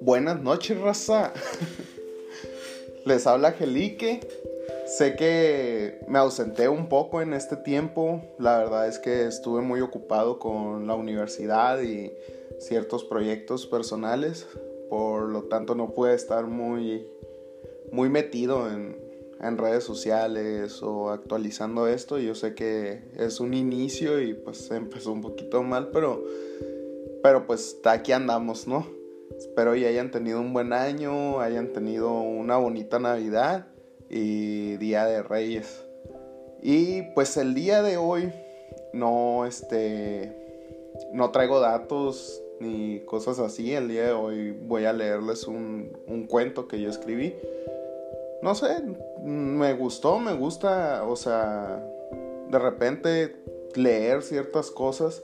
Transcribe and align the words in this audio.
Buenas 0.00 0.42
noches, 0.42 0.80
raza. 0.80 1.32
Les 3.06 3.26
habla 3.26 3.52
Gelique. 3.52 4.20
Sé 4.86 5.16
que 5.16 6.00
me 6.08 6.18
ausenté 6.18 6.68
un 6.68 6.88
poco 6.88 7.22
en 7.22 7.32
este 7.32 7.56
tiempo. 7.56 8.20
La 8.38 8.58
verdad 8.58 8.86
es 8.86 8.98
que 8.98 9.26
estuve 9.26 9.62
muy 9.62 9.80
ocupado 9.80 10.38
con 10.38 10.86
la 10.86 10.94
universidad 10.94 11.80
y 11.80 12.12
ciertos 12.58 13.04
proyectos 13.04 13.66
personales. 13.66 14.46
Por 14.90 15.30
lo 15.30 15.44
tanto, 15.44 15.74
no 15.74 15.94
pude 15.94 16.14
estar 16.14 16.46
muy, 16.46 17.08
muy 17.90 18.10
metido 18.10 18.70
en, 18.70 19.03
en 19.44 19.58
redes 19.58 19.84
sociales 19.84 20.82
o 20.82 21.10
actualizando 21.10 21.86
esto. 21.86 22.18
Yo 22.18 22.34
sé 22.34 22.54
que 22.54 23.02
es 23.16 23.40
un 23.40 23.54
inicio 23.54 24.20
y 24.20 24.34
pues 24.34 24.70
empezó 24.70 25.12
un 25.12 25.20
poquito 25.20 25.62
mal, 25.62 25.90
pero, 25.92 26.24
pero 27.22 27.46
pues 27.46 27.78
aquí 27.84 28.12
andamos, 28.12 28.66
¿no? 28.66 28.86
Espero 29.36 29.76
y 29.76 29.84
hayan 29.84 30.10
tenido 30.10 30.40
un 30.40 30.52
buen 30.52 30.72
año, 30.72 31.40
hayan 31.40 31.72
tenido 31.72 32.12
una 32.20 32.56
bonita 32.56 32.98
Navidad 32.98 33.66
y 34.08 34.76
Día 34.76 35.04
de 35.06 35.22
Reyes. 35.22 35.84
Y 36.62 37.02
pues 37.14 37.36
el 37.36 37.54
día 37.54 37.82
de 37.82 37.96
hoy 37.96 38.32
no 38.92 39.44
este 39.44 40.32
no 41.12 41.30
traigo 41.30 41.60
datos 41.60 42.42
ni 42.60 43.00
cosas 43.00 43.38
así. 43.38 43.74
El 43.74 43.88
día 43.88 44.06
de 44.06 44.12
hoy 44.12 44.52
voy 44.52 44.84
a 44.86 44.92
leerles 44.92 45.46
un, 45.46 45.98
un 46.06 46.26
cuento 46.26 46.68
que 46.68 46.80
yo 46.80 46.88
escribí. 46.88 47.34
No 48.42 48.54
sé, 48.54 48.66
me 49.24 49.72
gustó, 49.72 50.18
me 50.18 50.34
gusta, 50.34 51.04
o 51.04 51.16
sea, 51.16 51.82
de 52.50 52.58
repente 52.58 53.36
leer 53.74 54.22
ciertas 54.22 54.70
cosas 54.70 55.22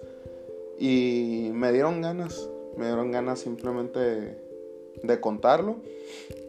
y 0.79 1.51
me 1.53 1.73
dieron 1.73 2.01
ganas 2.01 2.49
me 2.77 2.87
dieron 2.87 3.11
ganas 3.13 3.41
simplemente 3.41 4.39
de, 5.03 5.21
contarlo. 5.21 5.77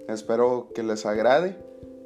Espero 0.07 0.69
que 0.73 0.83
les 0.83 1.05
agrade. 1.05 1.57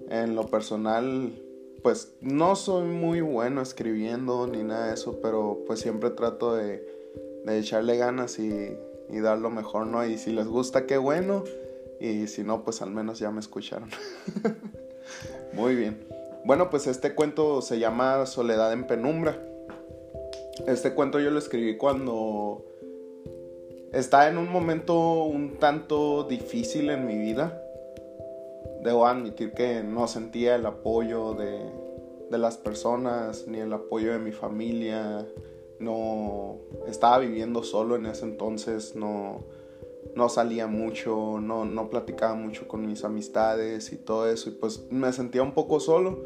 En 0.10 0.36
lo 0.36 0.48
personal, 0.48 1.34
pues 1.82 2.14
no 2.22 2.56
soy 2.56 2.88
muy 2.88 3.22
bueno 3.22 3.62
escribiendo 3.62 4.48
ni 4.48 4.64
nada 4.64 4.88
de 4.88 4.94
eso, 4.94 5.20
pero 5.22 5.60
pues 5.66 5.80
siempre 5.80 6.12
trato 6.12 6.56
de, 6.56 6.88
echarle 7.48 7.98
ganas 7.98 8.40
y, 8.40 8.78
y, 9.10 9.20
dar 9.20 9.38
lo 9.38 9.50
mejor, 9.50 9.88
¿no? 9.88 10.06
Y 10.06 10.18
si 10.18 10.32
les 10.32 10.48
gusta, 10.48 10.86
qué 10.86 10.98
bueno. 10.98 11.44
Y 12.00 12.28
si 12.28 12.44
no, 12.44 12.64
pues 12.64 12.82
al 12.82 12.92
menos 12.92 13.20
ya 13.20 13.32
me 13.32 13.40
escucharon. 13.40 13.90
muy 15.54 15.76
bien. 15.76 16.08
Bueno, 16.44 16.70
pues 16.70 16.88
este 16.88 17.16
cuento 17.16 17.62
se 17.62 17.80
llama 17.80 18.26
Soledad 18.26 18.72
en 18.74 18.86
Penumbra. 18.86 19.40
Este 20.68 20.94
cuento 20.94 21.20
yo 21.20 21.32
lo 21.32 21.40
escribí 21.40 21.78
cuando 21.78 22.64
Está 23.96 24.28
en 24.28 24.38
un 24.38 24.52
momento 24.52 25.24
un 25.24 25.56
tanto 25.56 26.26
difícil 26.26 26.90
en 26.90 27.08
mi 27.08 27.18
vida. 27.18 27.64
Debo 28.84 29.08
admitir 29.08 29.54
que 29.54 29.84
no 29.84 30.10
sentía 30.10 30.56
el 30.56 30.66
apoyo 30.66 31.34
de, 31.34 31.62
las 32.38 32.58
personas 32.58 33.48
ni 33.48 33.60
el 33.60 33.72
apoyo 33.72 34.12
de 34.12 34.20
mi 34.20 34.34
familia. 34.34 35.26
No 35.80 36.58
estaba 36.88 37.20
viviendo 37.20 37.64
solo 37.64 37.96
en 37.96 38.06
ese 38.08 38.26
entonces, 38.26 38.98
no, 38.98 39.46
no 40.16 40.30
salía 40.30 40.68
mucho, 40.68 41.40
no, 41.42 41.66
no 41.66 41.90
platicaba 41.90 42.36
mucho 42.36 42.68
con 42.68 42.86
mis 42.86 43.04
amistades 43.04 43.92
y 43.92 43.98
todo 43.98 44.30
eso. 44.30 44.50
Y 44.50 44.54
pues 44.54 44.86
me 44.90 45.12
sentía 45.12 45.42
un 45.42 45.54
poco 45.54 45.80
solo. 45.80 46.24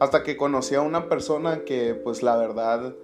Hasta 0.00 0.22
que 0.22 0.36
conocí 0.36 0.74
a 0.74 0.82
una 0.82 1.08
persona 1.08 1.64
que 1.64 1.94
pues 1.94 2.22
la 2.22 2.36
verdad 2.36 2.94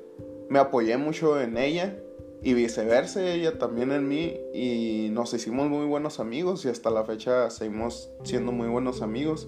me 0.48 0.58
apoyé 0.58 0.96
mucho 0.96 1.40
en 1.40 1.56
ella 1.56 1.96
y 2.42 2.54
viceversa, 2.54 3.24
ella 3.24 3.58
también 3.58 3.92
en 3.92 4.08
mí 4.08 4.38
y 4.52 5.08
nos 5.12 5.32
hicimos 5.34 5.68
muy 5.68 5.86
buenos 5.86 6.20
amigos 6.20 6.64
y 6.64 6.68
hasta 6.68 6.90
la 6.90 7.04
fecha 7.04 7.50
seguimos 7.50 8.10
siendo 8.24 8.50
muy 8.50 8.68
buenos 8.68 9.02
amigos 9.02 9.46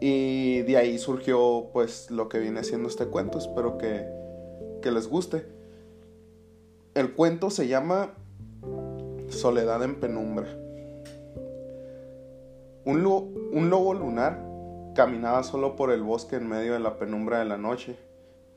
y 0.00 0.62
de 0.62 0.76
ahí 0.76 0.98
surgió 0.98 1.70
pues 1.72 2.10
lo 2.10 2.28
que 2.28 2.38
viene 2.38 2.62
siendo 2.62 2.88
este 2.88 3.06
cuento, 3.06 3.38
espero 3.38 3.78
que, 3.78 4.06
que 4.82 4.90
les 4.90 5.08
guste. 5.08 5.46
El 6.94 7.14
cuento 7.14 7.50
se 7.50 7.68
llama 7.68 8.14
Soledad 9.34 9.82
en 9.82 9.96
penumbra. 9.96 10.46
Un, 12.86 13.02
lobo 13.02 13.94
lunar 13.94 14.40
caminaba 14.94 15.42
solo 15.42 15.74
por 15.74 15.90
el 15.90 16.02
bosque 16.02 16.36
en 16.36 16.48
medio 16.48 16.74
de 16.74 16.80
la 16.80 16.98
penumbra 16.98 17.40
de 17.40 17.46
la 17.46 17.58
noche, 17.58 17.96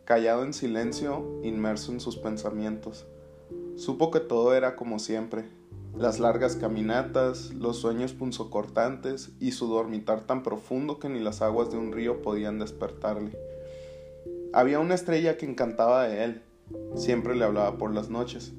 callado 0.05 0.43
en 0.43 0.53
silencio, 0.53 1.39
inmerso 1.43 1.91
en 1.91 1.99
sus 1.99 2.17
pensamientos. 2.17 3.07
Supo 3.75 4.11
que 4.11 4.19
todo 4.19 4.53
era 4.53 4.75
como 4.75 4.99
siempre, 4.99 5.45
las 5.97 6.19
largas 6.19 6.55
caminatas, 6.55 7.53
los 7.53 7.77
sueños 7.77 8.13
punzocortantes 8.13 9.31
y 9.39 9.53
su 9.53 9.67
dormitar 9.67 10.21
tan 10.21 10.43
profundo 10.43 10.99
que 10.99 11.09
ni 11.09 11.19
las 11.19 11.41
aguas 11.41 11.71
de 11.71 11.77
un 11.77 11.91
río 11.91 12.21
podían 12.21 12.59
despertarle. 12.59 13.31
Había 14.53 14.79
una 14.79 14.95
estrella 14.95 15.37
que 15.37 15.45
encantaba 15.45 16.03
de 16.03 16.23
él, 16.23 16.41
siempre 16.95 17.35
le 17.35 17.45
hablaba 17.45 17.77
por 17.77 17.93
las 17.93 18.09
noches, 18.09 18.53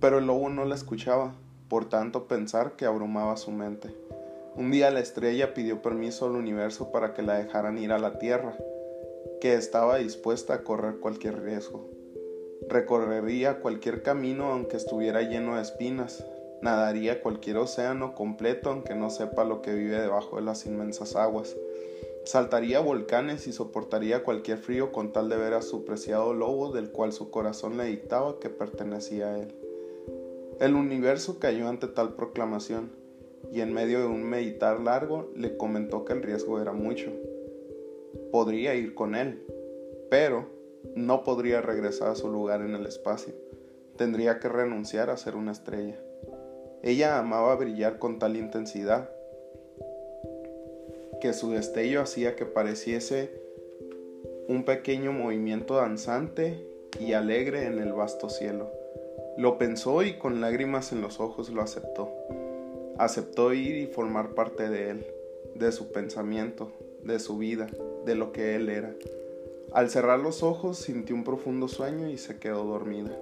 pero 0.00 0.18
el 0.18 0.26
lobo 0.26 0.48
no 0.48 0.64
la 0.64 0.74
escuchaba, 0.74 1.34
por 1.68 1.88
tanto 1.88 2.26
pensar 2.26 2.76
que 2.76 2.86
abrumaba 2.86 3.36
su 3.36 3.50
mente. 3.50 3.94
Un 4.56 4.70
día 4.70 4.90
la 4.90 5.00
estrella 5.00 5.54
pidió 5.54 5.82
permiso 5.82 6.26
al 6.26 6.32
universo 6.32 6.90
para 6.90 7.14
que 7.14 7.22
la 7.22 7.38
dejaran 7.38 7.78
ir 7.78 7.92
a 7.92 7.98
la 7.98 8.18
Tierra, 8.18 8.56
que 9.40 9.54
estaba 9.54 9.98
dispuesta 9.98 10.54
a 10.54 10.64
correr 10.64 10.98
cualquier 10.98 11.42
riesgo. 11.42 11.88
Recorrería 12.68 13.60
cualquier 13.60 14.02
camino 14.02 14.52
aunque 14.52 14.76
estuviera 14.76 15.22
lleno 15.22 15.56
de 15.56 15.62
espinas. 15.62 16.24
Nadaría 16.60 17.22
cualquier 17.22 17.58
océano 17.58 18.14
completo 18.14 18.70
aunque 18.70 18.94
no 18.94 19.10
sepa 19.10 19.44
lo 19.44 19.62
que 19.62 19.74
vive 19.74 20.00
debajo 20.00 20.36
de 20.36 20.42
las 20.42 20.66
inmensas 20.66 21.14
aguas. 21.14 21.56
Saltaría 22.24 22.80
volcanes 22.80 23.46
y 23.46 23.52
soportaría 23.52 24.24
cualquier 24.24 24.58
frío 24.58 24.90
con 24.90 25.12
tal 25.12 25.28
de 25.28 25.36
ver 25.36 25.54
a 25.54 25.62
su 25.62 25.84
preciado 25.84 26.34
lobo 26.34 26.72
del 26.72 26.90
cual 26.90 27.12
su 27.12 27.30
corazón 27.30 27.76
le 27.76 27.84
dictaba 27.84 28.38
que 28.40 28.50
pertenecía 28.50 29.28
a 29.28 29.38
él. 29.38 29.67
El 30.60 30.74
universo 30.74 31.38
cayó 31.38 31.68
ante 31.68 31.86
tal 31.86 32.14
proclamación 32.14 32.90
y 33.52 33.60
en 33.60 33.72
medio 33.72 34.00
de 34.00 34.06
un 34.06 34.24
meditar 34.24 34.80
largo 34.80 35.30
le 35.36 35.56
comentó 35.56 36.04
que 36.04 36.14
el 36.14 36.22
riesgo 36.22 36.60
era 36.60 36.72
mucho. 36.72 37.12
Podría 38.32 38.74
ir 38.74 38.94
con 38.94 39.14
él, 39.14 39.40
pero 40.10 40.46
no 40.96 41.22
podría 41.22 41.60
regresar 41.60 42.08
a 42.08 42.14
su 42.16 42.28
lugar 42.28 42.62
en 42.62 42.74
el 42.74 42.86
espacio. 42.86 43.34
Tendría 43.96 44.40
que 44.40 44.48
renunciar 44.48 45.10
a 45.10 45.16
ser 45.16 45.36
una 45.36 45.52
estrella. 45.52 45.96
Ella 46.82 47.18
amaba 47.18 47.54
brillar 47.54 47.98
con 48.00 48.18
tal 48.18 48.36
intensidad 48.36 49.10
que 51.20 51.32
su 51.32 51.50
destello 51.50 52.00
hacía 52.00 52.34
que 52.34 52.46
pareciese 52.46 53.30
un 54.48 54.64
pequeño 54.64 55.12
movimiento 55.12 55.76
danzante 55.76 56.66
y 56.98 57.12
alegre 57.12 57.66
en 57.66 57.78
el 57.78 57.92
vasto 57.92 58.28
cielo. 58.28 58.77
Lo 59.38 59.56
pensó 59.56 60.02
y 60.02 60.14
con 60.14 60.40
lágrimas 60.40 60.90
en 60.90 61.00
los 61.00 61.20
ojos 61.20 61.50
lo 61.50 61.62
aceptó. 61.62 62.12
Aceptó 62.98 63.54
ir 63.54 63.76
y 63.76 63.86
formar 63.86 64.34
parte 64.34 64.68
de 64.68 64.90
él, 64.90 65.06
de 65.54 65.70
su 65.70 65.92
pensamiento, 65.92 66.72
de 67.04 67.20
su 67.20 67.38
vida, 67.38 67.68
de 68.04 68.16
lo 68.16 68.32
que 68.32 68.56
él 68.56 68.68
era. 68.68 68.96
Al 69.70 69.90
cerrar 69.90 70.18
los 70.18 70.42
ojos 70.42 70.78
sintió 70.78 71.14
un 71.14 71.22
profundo 71.22 71.68
sueño 71.68 72.10
y 72.10 72.18
se 72.18 72.40
quedó 72.40 72.64
dormida. 72.64 73.16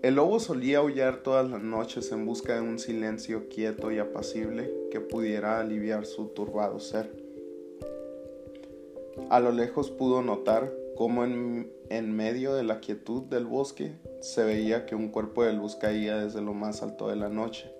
El 0.00 0.14
lobo 0.14 0.40
solía 0.40 0.78
aullar 0.78 1.22
todas 1.22 1.50
las 1.50 1.62
noches 1.62 2.10
en 2.10 2.24
busca 2.24 2.54
de 2.54 2.62
un 2.62 2.78
silencio 2.78 3.50
quieto 3.50 3.92
y 3.92 3.98
apacible 3.98 4.72
que 4.90 5.00
pudiera 5.00 5.60
aliviar 5.60 6.06
su 6.06 6.28
turbado 6.28 6.80
ser. 6.80 7.12
A 9.28 9.38
lo 9.38 9.52
lejos 9.52 9.90
pudo 9.90 10.22
notar 10.22 10.72
cómo 10.96 11.24
en, 11.24 11.70
en, 11.96 12.16
medio 12.16 12.54
de 12.54 12.62
la 12.62 12.80
quietud 12.80 13.24
del 13.24 13.44
bosque 13.44 13.92
se 14.20 14.44
veía 14.44 14.86
que 14.86 14.94
un 14.94 15.10
cuerpo 15.10 15.44
de 15.44 15.52
luz 15.52 15.76
caía 15.76 16.16
desde 16.16 16.40
lo 16.40 16.54
más 16.54 16.82
alto 16.82 17.08
de 17.08 17.16
la 17.16 17.28
noche, 17.28 17.70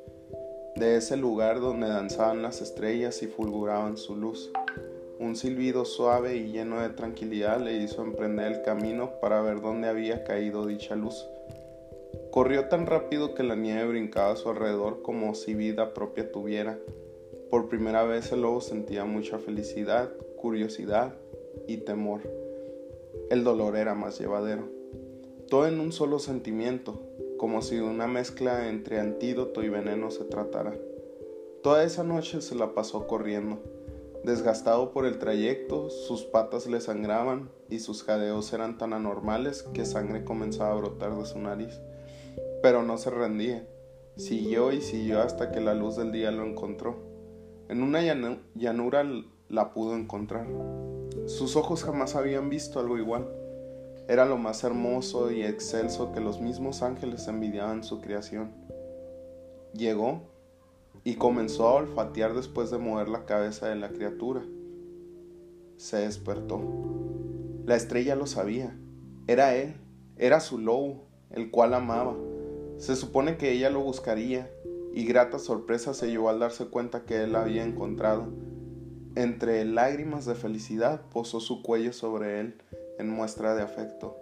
de 0.76 0.96
ese 0.96 1.16
lugar 1.16 1.60
donde 1.60 1.88
danzaban 1.88 2.42
las 2.42 2.60
estrellas 2.60 3.22
y 3.22 3.26
fulguraban 3.26 3.96
su 3.96 4.14
luz. 4.16 4.52
Un 5.18 5.34
silbido 5.34 5.86
suave 5.86 6.36
y 6.36 6.52
lleno 6.52 6.82
de 6.82 6.90
tranquilidad 6.90 7.60
le 7.60 7.76
hizo 7.76 8.02
emprender 8.02 8.52
el 8.52 8.62
camino 8.62 9.12
para 9.20 9.40
ver 9.40 9.62
dónde 9.62 9.88
había 9.88 10.24
caído 10.24 10.66
dicha 10.66 10.94
luz. 10.94 11.26
Corrió 12.30 12.68
tan 12.68 12.86
rápido 12.86 13.34
que 13.34 13.44
la 13.44 13.56
nieve 13.56 13.86
brincaba 13.86 14.32
a 14.32 14.36
su 14.36 14.50
alrededor 14.50 15.02
como 15.02 15.34
si 15.34 15.54
vida 15.54 15.94
propia 15.94 16.30
tuviera. 16.30 16.78
Por 17.50 17.68
primera 17.68 18.04
vez 18.04 18.30
el 18.32 18.42
lobo 18.42 18.60
sentía 18.60 19.04
mucha 19.04 19.38
felicidad, 19.38 20.10
curiosidad 20.36 21.14
y 21.66 21.78
temor. 21.78 22.41
El 23.30 23.44
dolor 23.44 23.76
era 23.76 23.94
más 23.94 24.18
llevadero. 24.18 24.68
Todo 25.48 25.66
en 25.66 25.80
un 25.80 25.92
solo 25.92 26.18
sentimiento, 26.18 27.02
como 27.38 27.62
si 27.62 27.76
de 27.76 27.82
una 27.82 28.06
mezcla 28.06 28.68
entre 28.68 29.00
antídoto 29.00 29.62
y 29.62 29.68
veneno 29.68 30.10
se 30.10 30.24
tratara. 30.24 30.76
Toda 31.62 31.84
esa 31.84 32.04
noche 32.04 32.40
se 32.40 32.54
la 32.54 32.74
pasó 32.74 33.06
corriendo 33.06 33.60
Desgastado 34.24 34.92
por 34.92 35.04
el 35.04 35.18
trayecto, 35.18 35.90
sus 35.90 36.22
patas 36.22 36.68
le 36.68 36.80
sangraban 36.80 37.50
y 37.68 37.80
sus 37.80 38.04
jadeos 38.04 38.52
eran 38.52 38.78
tan 38.78 38.92
anormales 38.92 39.64
que 39.74 39.84
sangre 39.84 40.24
comenzaba 40.24 40.70
a 40.70 40.76
brotar 40.76 41.16
de 41.16 41.26
su 41.26 41.40
nariz. 41.40 41.80
Pero 42.62 42.84
no 42.84 42.98
se 42.98 43.10
rendía. 43.10 43.66
Siguió 44.16 44.70
y 44.70 44.80
siguió 44.80 45.20
hasta 45.22 45.50
que 45.50 45.60
la 45.60 45.74
luz 45.74 45.96
del 45.96 46.12
día 46.12 46.30
lo 46.30 46.44
encontró. 46.44 47.02
En 47.68 47.82
una 47.82 48.00
llanura 48.54 49.04
la 49.48 49.72
pudo 49.72 49.96
encontrar. 49.96 50.46
Sus 51.26 51.56
ojos 51.56 51.84
jamás 51.84 52.16
habían 52.16 52.48
visto 52.48 52.80
algo 52.80 52.98
igual. 52.98 53.28
Era 54.08 54.26
lo 54.26 54.38
más 54.38 54.64
hermoso 54.64 55.30
y 55.30 55.42
excelso 55.42 56.12
que 56.12 56.20
los 56.20 56.40
mismos 56.40 56.82
ángeles 56.82 57.28
envidiaban 57.28 57.84
su 57.84 58.00
creación. 58.00 58.52
Llegó 59.72 60.22
y 61.04 61.14
comenzó 61.14 61.68
a 61.68 61.74
olfatear 61.74 62.34
después 62.34 62.70
de 62.70 62.78
mover 62.78 63.08
la 63.08 63.24
cabeza 63.24 63.68
de 63.68 63.76
la 63.76 63.90
criatura. 63.90 64.42
Se 65.76 65.98
despertó. 65.98 66.60
La 67.64 67.76
estrella 67.76 68.16
lo 68.16 68.26
sabía. 68.26 68.76
Era 69.28 69.54
él, 69.54 69.74
era 70.16 70.40
su 70.40 70.58
lobo, 70.58 71.04
el 71.30 71.50
cual 71.50 71.74
amaba. 71.74 72.16
Se 72.78 72.96
supone 72.96 73.36
que 73.36 73.52
ella 73.52 73.70
lo 73.70 73.80
buscaría, 73.80 74.50
y 74.92 75.06
grata 75.06 75.38
sorpresa 75.38 75.94
se 75.94 76.08
llevó 76.10 76.28
al 76.28 76.40
darse 76.40 76.66
cuenta 76.66 77.04
que 77.04 77.22
él 77.22 77.32
la 77.32 77.42
había 77.42 77.64
encontrado. 77.64 78.26
Entre 79.14 79.64
lágrimas 79.66 80.24
de 80.24 80.34
felicidad 80.34 81.02
posó 81.12 81.38
su 81.38 81.62
cuello 81.62 81.92
sobre 81.92 82.40
él 82.40 82.54
en 82.98 83.10
muestra 83.10 83.54
de 83.54 83.60
afecto. 83.62 84.16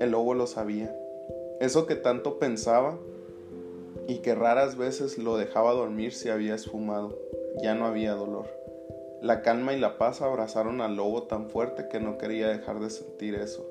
El 0.00 0.10
lobo 0.10 0.34
lo 0.34 0.48
sabía. 0.48 0.92
Eso 1.60 1.86
que 1.86 1.94
tanto 1.94 2.40
pensaba 2.40 2.98
y 4.08 4.18
que 4.18 4.34
raras 4.34 4.76
veces 4.76 5.16
lo 5.16 5.36
dejaba 5.36 5.74
dormir 5.74 6.12
se 6.12 6.32
había 6.32 6.56
esfumado. 6.56 7.16
Ya 7.62 7.76
no 7.76 7.86
había 7.86 8.14
dolor. 8.14 8.48
La 9.22 9.42
calma 9.42 9.72
y 9.72 9.78
la 9.78 9.96
paz 9.96 10.20
abrazaron 10.20 10.80
al 10.80 10.96
lobo 10.96 11.22
tan 11.22 11.48
fuerte 11.48 11.86
que 11.88 12.00
no 12.00 12.18
quería 12.18 12.48
dejar 12.48 12.80
de 12.80 12.90
sentir 12.90 13.36
eso. 13.36 13.64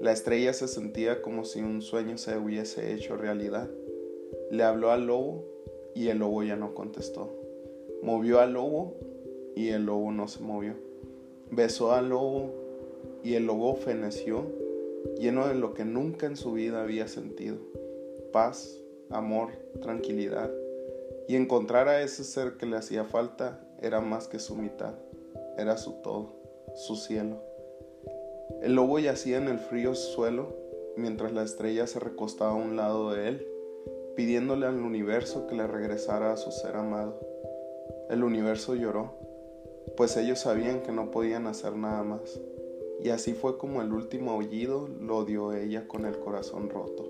La 0.00 0.12
estrella 0.12 0.52
se 0.52 0.68
sentía 0.68 1.22
como 1.22 1.44
si 1.44 1.60
un 1.60 1.82
sueño 1.82 2.18
se 2.18 2.38
hubiese 2.38 2.94
hecho 2.94 3.16
realidad. 3.16 3.68
Le 4.52 4.62
habló 4.62 4.92
al 4.92 5.08
lobo 5.08 5.44
y 5.94 6.08
el 6.08 6.18
lobo 6.18 6.44
ya 6.44 6.54
no 6.54 6.72
contestó. 6.72 7.39
Movió 8.02 8.40
al 8.40 8.54
lobo 8.54 8.94
y 9.54 9.68
el 9.70 9.86
lobo 9.86 10.12
no 10.12 10.28
se 10.28 10.42
movió. 10.42 10.74
Besó 11.50 11.92
al 11.92 12.08
lobo 12.08 12.50
y 13.22 13.34
el 13.34 13.46
lobo 13.46 13.74
feneció, 13.74 14.46
lleno 15.18 15.48
de 15.48 15.54
lo 15.54 15.74
que 15.74 15.84
nunca 15.84 16.26
en 16.26 16.36
su 16.36 16.52
vida 16.52 16.82
había 16.82 17.08
sentido. 17.08 17.58
Paz, 18.32 18.80
amor, 19.10 19.50
tranquilidad. 19.82 20.50
Y 21.28 21.36
encontrar 21.36 21.88
a 21.88 22.02
ese 22.02 22.24
ser 22.24 22.56
que 22.56 22.66
le 22.66 22.76
hacía 22.76 23.04
falta 23.04 23.60
era 23.80 24.00
más 24.00 24.28
que 24.28 24.38
su 24.38 24.56
mitad, 24.56 24.94
era 25.58 25.76
su 25.76 25.92
todo, 26.02 26.32
su 26.74 26.96
cielo. 26.96 27.42
El 28.62 28.74
lobo 28.74 28.98
yacía 28.98 29.38
en 29.38 29.48
el 29.48 29.58
frío 29.58 29.94
suelo 29.94 30.54
mientras 30.96 31.32
la 31.32 31.42
estrella 31.42 31.86
se 31.86 31.98
recostaba 31.98 32.52
a 32.52 32.54
un 32.54 32.76
lado 32.76 33.12
de 33.12 33.28
él, 33.28 33.46
pidiéndole 34.16 34.66
al 34.66 34.80
universo 34.80 35.46
que 35.46 35.54
le 35.54 35.66
regresara 35.66 36.32
a 36.32 36.36
su 36.36 36.50
ser 36.50 36.76
amado. 36.76 37.29
El 38.10 38.24
universo 38.24 38.74
lloró, 38.74 39.14
pues 39.96 40.16
ellos 40.16 40.40
sabían 40.40 40.82
que 40.82 40.92
no 40.92 41.10
podían 41.10 41.46
hacer 41.46 41.76
nada 41.76 42.02
más, 42.02 42.40
y 43.02 43.10
así 43.10 43.32
fue 43.32 43.56
como 43.56 43.80
el 43.80 43.92
último 43.92 44.32
aullido 44.32 44.88
lo 45.00 45.24
dio 45.24 45.52
ella 45.52 45.86
con 45.88 46.04
el 46.04 46.18
corazón 46.18 46.68
roto. 46.68 47.08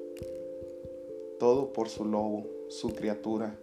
Todo 1.39 1.73
por 1.73 1.89
su 1.89 2.05
lobo, 2.05 2.47
su 2.69 2.95
criatura, 2.95 3.59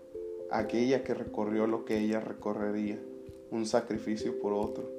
aquella 0.49 1.03
que 1.03 1.13
recorrió 1.13 1.67
lo 1.67 1.85
que 1.85 1.99
ella 1.99 2.19
recorrería, 2.19 2.99
un 3.51 3.65
sacrificio 3.65 4.39
por 4.39 4.53
otro. 4.53 4.89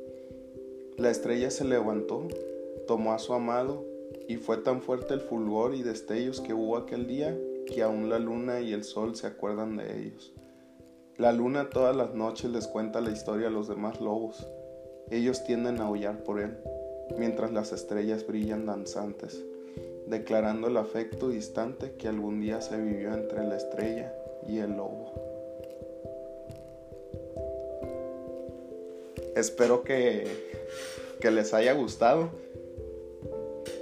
La 0.96 1.10
estrella 1.10 1.50
se 1.50 1.64
levantó 1.64 2.28
tomó 2.88 3.12
a 3.12 3.18
su 3.18 3.34
amado, 3.34 3.84
y 4.26 4.36
fue 4.36 4.56
tan 4.56 4.80
fuerte 4.80 5.14
el 5.14 5.20
fulgor 5.20 5.74
y 5.74 5.82
destellos 5.82 6.40
que 6.40 6.54
hubo 6.54 6.76
aquel 6.76 7.06
día 7.06 7.38
que 7.66 7.82
aún 7.82 8.08
la 8.08 8.18
luna 8.18 8.60
y 8.60 8.72
el 8.72 8.82
sol 8.82 9.14
se 9.14 9.26
acuerdan 9.26 9.76
de 9.76 10.00
ellos. 10.00 10.32
La 11.18 11.32
luna 11.32 11.68
todas 11.68 11.96
las 11.96 12.14
noches 12.14 12.48
les 12.52 12.68
cuenta 12.68 13.00
la 13.00 13.10
historia 13.10 13.48
a 13.48 13.50
los 13.50 13.66
demás 13.66 14.00
lobos. 14.00 14.46
Ellos 15.10 15.42
tienden 15.42 15.80
a 15.80 15.86
aullar 15.86 16.22
por 16.22 16.38
él, 16.38 16.56
mientras 17.18 17.50
las 17.50 17.72
estrellas 17.72 18.24
brillan 18.24 18.66
danzantes, 18.66 19.44
declarando 20.06 20.68
el 20.68 20.76
afecto 20.76 21.28
distante 21.28 21.96
que 21.98 22.06
algún 22.06 22.40
día 22.40 22.60
se 22.60 22.80
vivió 22.80 23.12
entre 23.12 23.44
la 23.44 23.56
estrella 23.56 24.14
y 24.46 24.58
el 24.58 24.76
lobo. 24.76 25.12
Espero 29.34 29.82
que, 29.82 30.24
que 31.20 31.32
les 31.32 31.52
haya 31.52 31.72
gustado 31.72 32.30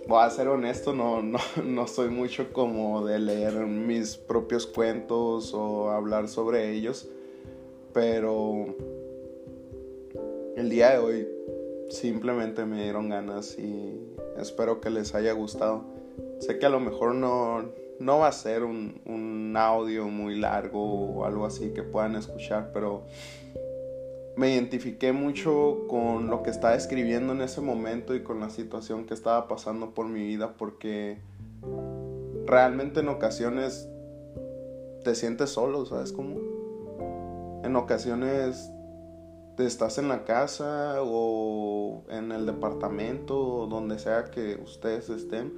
voy 0.06 0.22
a 0.22 0.30
ser 0.30 0.48
honesto, 0.48 0.94
no, 0.94 1.22
no, 1.22 1.38
no 1.64 1.86
soy 1.86 2.08
mucho 2.08 2.52
como 2.52 3.04
de 3.04 3.18
leer 3.18 3.54
mis 3.66 4.16
propios 4.16 4.66
cuentos 4.66 5.52
o 5.52 5.90
hablar 5.90 6.28
sobre 6.28 6.72
ellos, 6.72 7.08
pero 7.96 8.66
el 10.54 10.68
día 10.68 10.90
de 10.90 10.98
hoy 10.98 11.28
simplemente 11.88 12.66
me 12.66 12.82
dieron 12.82 13.08
ganas 13.08 13.58
y 13.58 13.98
espero 14.36 14.82
que 14.82 14.90
les 14.90 15.14
haya 15.14 15.32
gustado. 15.32 15.82
Sé 16.40 16.58
que 16.58 16.66
a 16.66 16.68
lo 16.68 16.78
mejor 16.78 17.14
no, 17.14 17.70
no 17.98 18.18
va 18.18 18.28
a 18.28 18.32
ser 18.32 18.64
un, 18.64 19.00
un 19.06 19.56
audio 19.56 20.08
muy 20.08 20.38
largo 20.38 20.82
o 20.82 21.24
algo 21.24 21.46
así 21.46 21.70
que 21.70 21.82
puedan 21.82 22.16
escuchar, 22.16 22.70
pero 22.74 23.04
me 24.36 24.52
identifiqué 24.52 25.12
mucho 25.12 25.86
con 25.88 26.28
lo 26.28 26.42
que 26.42 26.50
estaba 26.50 26.74
escribiendo 26.74 27.32
en 27.32 27.40
ese 27.40 27.62
momento 27.62 28.14
y 28.14 28.22
con 28.22 28.40
la 28.40 28.50
situación 28.50 29.06
que 29.06 29.14
estaba 29.14 29.48
pasando 29.48 29.94
por 29.94 30.04
mi 30.06 30.22
vida 30.22 30.52
porque 30.58 31.16
realmente 32.44 33.00
en 33.00 33.08
ocasiones 33.08 33.88
te 35.02 35.14
sientes 35.14 35.48
solo, 35.48 35.86
¿sabes 35.86 36.12
cómo? 36.12 36.45
En 37.66 37.74
ocasiones 37.74 38.70
estás 39.58 39.98
en 39.98 40.06
la 40.06 40.24
casa 40.24 41.02
o 41.02 42.04
en 42.08 42.30
el 42.30 42.46
departamento 42.46 43.36
o 43.40 43.66
donde 43.66 43.98
sea 43.98 44.30
que 44.30 44.60
ustedes 44.62 45.08
estén 45.08 45.52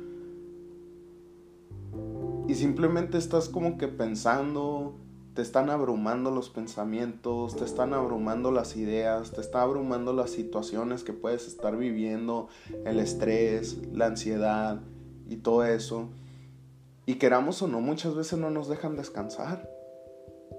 y 2.48 2.54
simplemente 2.54 3.18
estás 3.18 3.50
como 3.50 3.76
que 3.76 3.88
pensando 3.88 4.94
te 5.34 5.42
están 5.42 5.68
abrumando 5.68 6.30
los 6.30 6.48
pensamientos, 6.48 7.56
te 7.56 7.66
están 7.66 7.92
abrumando 7.92 8.52
las 8.52 8.74
ideas, 8.76 9.32
te 9.32 9.42
está 9.42 9.60
abrumando 9.60 10.14
las 10.14 10.30
situaciones 10.30 11.04
que 11.04 11.12
puedes 11.12 11.46
estar 11.46 11.76
viviendo, 11.76 12.48
el 12.86 12.98
estrés, 13.00 13.76
la 13.92 14.06
ansiedad 14.06 14.80
y 15.28 15.36
todo 15.36 15.66
eso. 15.66 16.08
Y 17.04 17.16
queramos 17.16 17.60
o 17.60 17.68
no, 17.68 17.82
muchas 17.82 18.14
veces 18.14 18.38
no 18.38 18.48
nos 18.48 18.66
dejan 18.66 18.96
descansar. 18.96 19.70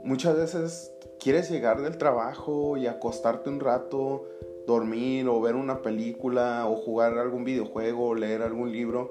Muchas 0.06 0.38
veces 0.38 0.94
quieres 1.20 1.50
llegar 1.50 1.82
del 1.82 1.98
trabajo 1.98 2.78
y 2.78 2.88
acostarte 2.88 3.50
un 3.50 3.60
rato, 3.60 4.26
dormir 4.66 5.28
o 5.28 5.42
ver 5.42 5.56
una 5.56 5.82
película 5.82 6.68
o 6.68 6.76
jugar 6.76 7.18
algún 7.18 7.44
videojuego 7.44 8.10
o 8.10 8.16
leer 8.16 8.42
algún 8.42 8.72
libro 8.72 9.10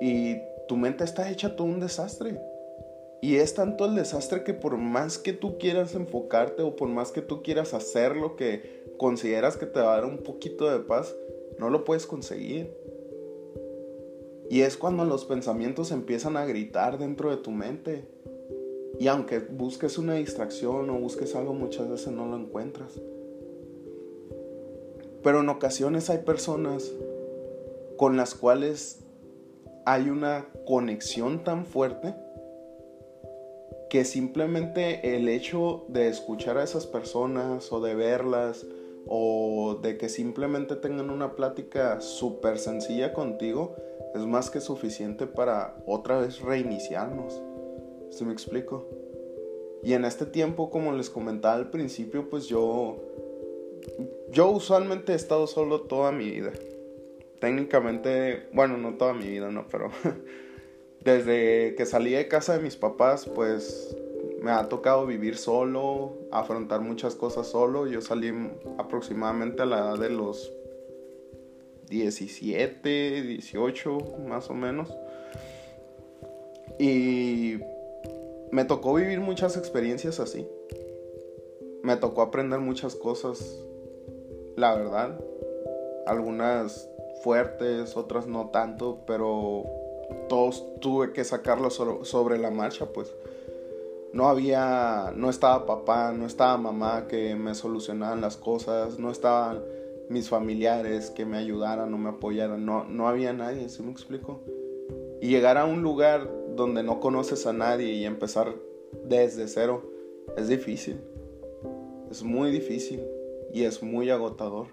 y 0.00 0.36
tu 0.68 0.76
mente 0.76 1.04
está 1.04 1.30
hecha 1.30 1.56
todo 1.56 1.66
un 1.66 1.80
desastre 1.80 2.40
y 3.22 3.36
es 3.36 3.54
tanto 3.54 3.84
el 3.84 3.94
desastre 3.94 4.42
que 4.42 4.52
por 4.52 4.76
más 4.76 5.16
que 5.16 5.32
tú 5.32 5.56
quieras 5.56 5.94
enfocarte 5.94 6.62
o 6.62 6.74
por 6.74 6.88
más 6.88 7.12
que 7.12 7.22
tú 7.22 7.40
quieras 7.40 7.72
hacer 7.72 8.16
lo 8.16 8.34
que 8.34 8.82
consideras 8.98 9.56
que 9.56 9.64
te 9.64 9.78
va 9.78 9.92
a 9.92 10.00
dar 10.00 10.06
un 10.06 10.18
poquito 10.18 10.68
de 10.68 10.80
paz, 10.80 11.14
no 11.56 11.70
lo 11.70 11.84
puedes 11.84 12.04
conseguir. 12.04 12.76
Y 14.50 14.62
es 14.62 14.76
cuando 14.76 15.04
los 15.04 15.24
pensamientos 15.24 15.92
empiezan 15.92 16.36
a 16.36 16.44
gritar 16.44 16.98
dentro 16.98 17.30
de 17.30 17.36
tu 17.36 17.52
mente. 17.52 18.08
Y 19.02 19.08
aunque 19.08 19.40
busques 19.40 19.98
una 19.98 20.14
distracción 20.14 20.88
o 20.88 20.96
busques 20.96 21.34
algo, 21.34 21.54
muchas 21.54 21.90
veces 21.90 22.12
no 22.12 22.24
lo 22.24 22.36
encuentras. 22.36 23.00
Pero 25.24 25.40
en 25.40 25.48
ocasiones 25.48 26.08
hay 26.08 26.18
personas 26.18 26.88
con 27.96 28.16
las 28.16 28.36
cuales 28.36 29.00
hay 29.86 30.08
una 30.08 30.46
conexión 30.68 31.42
tan 31.42 31.66
fuerte 31.66 32.14
que 33.90 34.04
simplemente 34.04 35.16
el 35.16 35.28
hecho 35.28 35.84
de 35.88 36.06
escuchar 36.06 36.56
a 36.58 36.62
esas 36.62 36.86
personas 36.86 37.72
o 37.72 37.80
de 37.80 37.96
verlas 37.96 38.64
o 39.08 39.80
de 39.82 39.98
que 39.98 40.08
simplemente 40.08 40.76
tengan 40.76 41.10
una 41.10 41.34
plática 41.34 42.00
súper 42.00 42.56
sencilla 42.56 43.12
contigo 43.12 43.74
es 44.14 44.24
más 44.26 44.48
que 44.48 44.60
suficiente 44.60 45.26
para 45.26 45.74
otra 45.86 46.20
vez 46.20 46.40
reiniciarnos. 46.40 47.42
¿Sí 48.12 48.24
me 48.24 48.32
explico? 48.32 48.86
Y 49.82 49.94
en 49.94 50.04
este 50.04 50.26
tiempo, 50.26 50.70
como 50.70 50.92
les 50.92 51.10
comentaba 51.10 51.54
al 51.54 51.70
principio, 51.70 52.30
pues 52.30 52.46
yo 52.46 52.98
yo 54.30 54.48
usualmente 54.50 55.12
he 55.12 55.16
estado 55.16 55.46
solo 55.46 55.82
toda 55.82 56.12
mi 56.12 56.30
vida. 56.30 56.52
Técnicamente, 57.40 58.46
bueno, 58.52 58.78
no 58.78 58.94
toda 58.94 59.12
mi 59.14 59.28
vida, 59.28 59.50
no, 59.50 59.66
pero 59.68 59.90
desde 61.00 61.74
que 61.74 61.86
salí 61.86 62.12
de 62.12 62.28
casa 62.28 62.56
de 62.56 62.62
mis 62.62 62.76
papás, 62.76 63.26
pues 63.26 63.96
me 64.40 64.50
ha 64.50 64.68
tocado 64.68 65.06
vivir 65.06 65.36
solo, 65.36 66.16
afrontar 66.30 66.80
muchas 66.80 67.14
cosas 67.14 67.48
solo. 67.48 67.86
Yo 67.86 68.00
salí 68.00 68.32
aproximadamente 68.78 69.62
a 69.62 69.66
la 69.66 69.78
edad 69.78 69.98
de 69.98 70.10
los 70.10 70.52
17, 71.88 73.22
18 73.22 73.98
más 74.28 74.48
o 74.50 74.54
menos. 74.54 74.96
Y 76.78 77.58
me 78.52 78.66
tocó 78.66 78.94
vivir 78.94 79.18
muchas 79.20 79.56
experiencias 79.56 80.20
así. 80.20 80.46
Me 81.82 81.96
tocó 81.96 82.20
aprender 82.20 82.60
muchas 82.60 82.94
cosas, 82.94 83.58
la 84.56 84.74
verdad. 84.74 85.18
Algunas 86.06 86.88
fuertes, 87.24 87.96
otras 87.96 88.26
no 88.26 88.50
tanto, 88.50 89.00
pero 89.06 89.64
todos 90.28 90.64
tuve 90.80 91.12
que 91.12 91.24
sacarlo 91.24 91.70
sobre 91.70 92.38
la 92.38 92.50
marcha, 92.50 92.86
pues 92.92 93.14
no 94.12 94.28
había, 94.28 95.14
no 95.16 95.30
estaba 95.30 95.64
papá, 95.64 96.12
no 96.12 96.26
estaba 96.26 96.58
mamá 96.58 97.06
que 97.08 97.34
me 97.34 97.54
solucionaran 97.54 98.20
las 98.20 98.36
cosas, 98.36 98.98
no 98.98 99.10
estaban 99.10 99.64
mis 100.10 100.28
familiares 100.28 101.10
que 101.10 101.24
me 101.24 101.38
ayudaran 101.38 101.94
o 101.94 101.96
me 101.96 102.10
apoyaran, 102.10 102.66
no, 102.66 102.84
no 102.84 103.08
había 103.08 103.32
nadie, 103.32 103.70
¿sí 103.70 103.82
me 103.82 103.92
explico? 103.92 104.42
Y 105.22 105.28
llegar 105.28 105.56
a 105.56 105.64
un 105.64 105.80
lugar 105.80 106.41
donde 106.56 106.82
no 106.82 107.00
conoces 107.00 107.46
a 107.46 107.52
nadie 107.52 107.92
y 107.92 108.04
empezar 108.04 108.54
desde 109.04 109.48
cero 109.48 109.90
es 110.36 110.48
difícil, 110.48 111.00
es 112.10 112.22
muy 112.22 112.50
difícil 112.50 113.02
y 113.52 113.64
es 113.64 113.82
muy 113.82 114.10
agotador. 114.10 114.66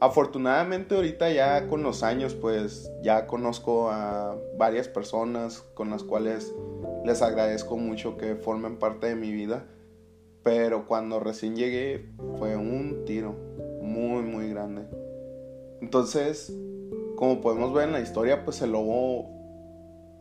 Afortunadamente 0.00 0.94
ahorita 0.94 1.30
ya 1.32 1.66
con 1.68 1.82
los 1.82 2.04
años 2.04 2.34
pues 2.34 2.90
ya 3.02 3.26
conozco 3.26 3.90
a 3.90 4.38
varias 4.56 4.86
personas 4.86 5.62
con 5.74 5.90
las 5.90 6.04
cuales 6.04 6.54
les 7.04 7.20
agradezco 7.20 7.76
mucho 7.76 8.16
que 8.16 8.36
formen 8.36 8.78
parte 8.78 9.08
de 9.08 9.16
mi 9.16 9.32
vida. 9.32 9.66
Pero 10.44 10.86
cuando 10.86 11.18
recién 11.18 11.56
llegué 11.56 12.08
fue 12.38 12.56
un 12.56 13.04
tiro 13.04 13.34
muy 13.82 14.22
muy 14.22 14.48
grande. 14.50 14.82
Entonces, 15.80 16.56
como 17.16 17.40
podemos 17.40 17.72
ver 17.72 17.88
en 17.88 17.92
la 17.92 18.00
historia, 18.00 18.44
pues 18.44 18.62
el 18.62 18.72
lobo 18.72 19.37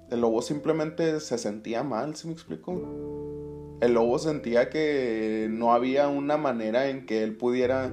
el 0.10 0.22
lobo 0.22 0.42
simplemente 0.42 1.20
se 1.20 1.38
sentía 1.38 1.84
mal, 1.84 2.16
¿se 2.16 2.28
me 2.28 2.34
explico? 2.34 3.78
El 3.82 3.94
lobo 3.94 4.18
sentía 4.20 4.70
que 4.70 5.48
no 5.52 5.74
había 5.74 6.08
una 6.08 6.38
manera 6.38 6.90
en 6.90 7.06
que 7.06 7.24
él 7.24 7.36
pudiera 7.36 7.92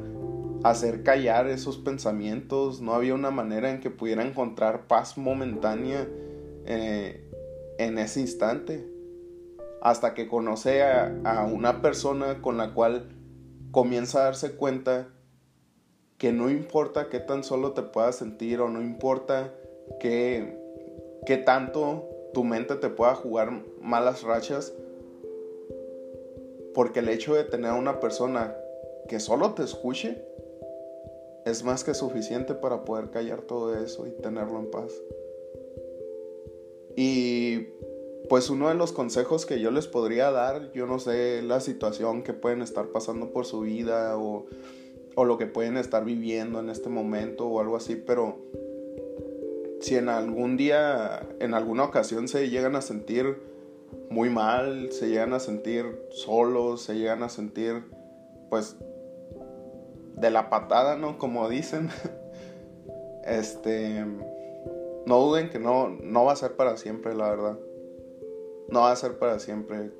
hacer 0.63 1.03
callar 1.03 1.47
esos 1.47 1.77
pensamientos, 1.77 2.81
no 2.81 2.95
había 2.95 3.15
una 3.15 3.31
manera 3.31 3.71
en 3.71 3.81
que 3.81 3.91
pudiera 3.91 4.25
encontrar 4.25 4.87
paz 4.87 5.19
momentánea 5.19 6.09
eh, 6.65 7.31
en 7.79 7.99
ese 7.99 8.21
instante. 8.21 8.91
Hasta 9.83 10.15
que 10.15 10.27
conoce 10.27 10.83
a, 10.83 11.47
una 11.53 11.83
persona 11.83 12.41
con 12.41 12.57
la 12.57 12.73
cual 12.73 13.11
comienza 13.73 14.21
a 14.21 14.25
darse 14.25 14.57
cuenta 14.57 15.09
que 16.17 16.33
no 16.33 16.49
importa 16.49 17.11
qué 17.11 17.21
tan 17.21 17.45
solo 17.45 17.73
te 17.73 17.83
puedas 17.83 18.17
sentir 18.17 18.61
o 18.61 18.71
no 18.71 18.81
importa 18.81 19.53
qué, 20.01 20.64
qué 21.27 21.37
tanto 21.37 22.09
tu 22.33 22.45
mente 22.45 22.77
te 22.77 22.91
pueda 22.91 23.15
jugar 23.15 23.51
malas 23.81 24.23
rachas, 24.23 24.75
porque 26.75 27.01
el 27.01 27.09
hecho 27.09 27.35
de 27.35 27.45
tener 27.45 27.71
a 27.71 27.75
una 27.75 28.01
persona 28.01 28.57
que 29.09 29.21
solo 29.21 29.55
te 29.55 29.63
escuche 29.63 30.23
es 31.45 31.63
más 31.63 31.85
que 31.85 31.95
suficiente 31.95 32.55
para 32.55 32.85
poder 32.85 33.11
callar 33.11 33.43
todo 33.43 33.77
eso 33.77 34.07
y 34.07 34.11
tenerlo 34.11 34.59
en 34.59 34.71
paz. 34.71 34.93
Y 36.97 37.69
pues 38.29 38.49
uno 38.51 38.69
de 38.69 38.75
los 38.75 38.93
consejos 38.93 39.45
que 39.45 39.61
yo 39.61 39.71
les 39.71 39.87
podría 39.87 40.31
dar, 40.31 40.73
yo 40.73 40.87
no 40.87 40.99
sé 40.99 41.43
la 41.43 41.61
situación 41.61 42.23
que 42.23 42.33
pueden 42.33 42.63
estar 42.63 42.89
pasando 42.89 43.31
por 43.31 43.45
su 43.45 43.61
vida 43.61 44.17
o, 44.17 44.47
o 45.15 45.25
lo 45.25 45.37
que 45.37 45.47
pueden 45.47 45.77
estar 45.77 46.05
viviendo 46.05 46.61
en 46.61 46.71
este 46.71 46.89
momento 46.89 47.47
o 47.47 47.61
algo 47.61 47.77
así, 47.77 47.97
pero 47.97 48.39
si 49.85 49.97
en 49.97 50.09
algún 50.09 50.57
día, 50.57 51.29
en 51.41 51.53
alguna 51.53 51.85
ocasión 51.85 52.27
se 52.27 52.49
llegan 52.49 52.75
a 52.75 52.81
sentir 52.81 53.37
muy 54.09 54.31
mal, 54.31 54.91
se 54.93 55.11
llegan 55.11 55.35
a 55.35 55.41
sentir 55.41 56.07
solos, 56.09 56.81
se 56.81 56.95
llegan 56.95 57.23
a 57.23 57.29
sentir 57.29 57.85
pues 58.49 58.77
de 60.17 60.31
la 60.31 60.49
patada, 60.49 60.97
¿no? 60.97 61.19
Como 61.19 61.49
dicen. 61.49 61.91
Este, 63.27 64.05
no 65.07 65.19
duden 65.19 65.49
que 65.49 65.59
no, 65.59 65.89
no 65.89 66.27
va 66.27 66.33
a 66.33 66.37
ser 66.37 66.57
para 66.57 66.77
siempre, 66.77 67.15
la 67.15 67.31
verdad. 67.31 67.59
No 68.69 68.81
va 68.81 68.93
a 68.93 68.97
ser 68.97 69.19
para 69.19 69.39
siempre. 69.39 69.93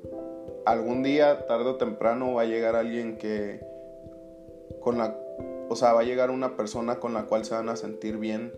Algún 0.63 1.01
día, 1.01 1.47
tarde 1.47 1.69
o 1.69 1.75
temprano, 1.77 2.35
va 2.35 2.43
a 2.43 2.45
llegar 2.45 2.75
alguien 2.75 3.17
que, 3.17 3.65
con 4.79 4.99
la, 4.99 5.17
o 5.67 5.75
sea, 5.75 5.93
va 5.93 6.01
a 6.01 6.03
llegar 6.03 6.29
una 6.29 6.55
persona 6.55 6.99
con 6.99 7.15
la 7.15 7.25
cual 7.25 7.45
se 7.45 7.55
van 7.55 7.67
a 7.69 7.75
sentir 7.75 8.17
bien, 8.17 8.53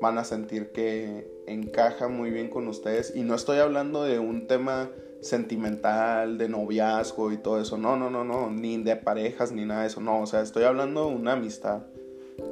van 0.00 0.18
a 0.18 0.24
sentir 0.24 0.72
que 0.72 1.30
encaja 1.46 2.08
muy 2.08 2.30
bien 2.30 2.48
con 2.48 2.68
ustedes. 2.68 3.14
Y 3.14 3.22
no 3.22 3.34
estoy 3.34 3.58
hablando 3.58 4.04
de 4.04 4.18
un 4.18 4.46
tema 4.46 4.90
sentimental, 5.20 6.38
de 6.38 6.48
noviazgo 6.48 7.32
y 7.32 7.36
todo 7.36 7.60
eso. 7.60 7.76
No, 7.76 7.96
no, 7.96 8.10
no, 8.10 8.24
no, 8.24 8.50
ni 8.50 8.82
de 8.82 8.96
parejas 8.96 9.52
ni 9.52 9.64
nada 9.64 9.82
de 9.82 9.88
eso. 9.88 10.00
No, 10.00 10.20
o 10.22 10.26
sea, 10.26 10.40
estoy 10.40 10.64
hablando 10.64 11.08
de 11.08 11.14
una 11.14 11.32
amistad. 11.32 11.82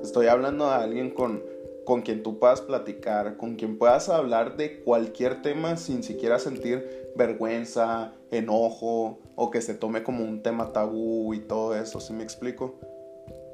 Estoy 0.02 0.26
hablando 0.26 0.66
de 0.66 0.74
alguien 0.74 1.10
con, 1.10 1.42
con 1.84 2.02
quien 2.02 2.22
tú 2.22 2.38
puedas 2.38 2.60
platicar, 2.60 3.36
con 3.36 3.56
quien 3.56 3.78
puedas 3.78 4.08
hablar 4.10 4.56
de 4.56 4.80
cualquier 4.80 5.40
tema 5.40 5.76
sin 5.76 6.02
siquiera 6.02 6.38
sentir 6.38 6.86
vergüenza, 7.16 8.12
enojo 8.30 9.18
o 9.34 9.50
que 9.50 9.62
se 9.62 9.74
tome 9.74 10.02
como 10.02 10.24
un 10.24 10.42
tema 10.42 10.72
tabú 10.72 11.32
y 11.32 11.40
todo 11.40 11.74
eso, 11.74 12.00
¿sí 12.00 12.12
me 12.12 12.22
explico? 12.22 12.74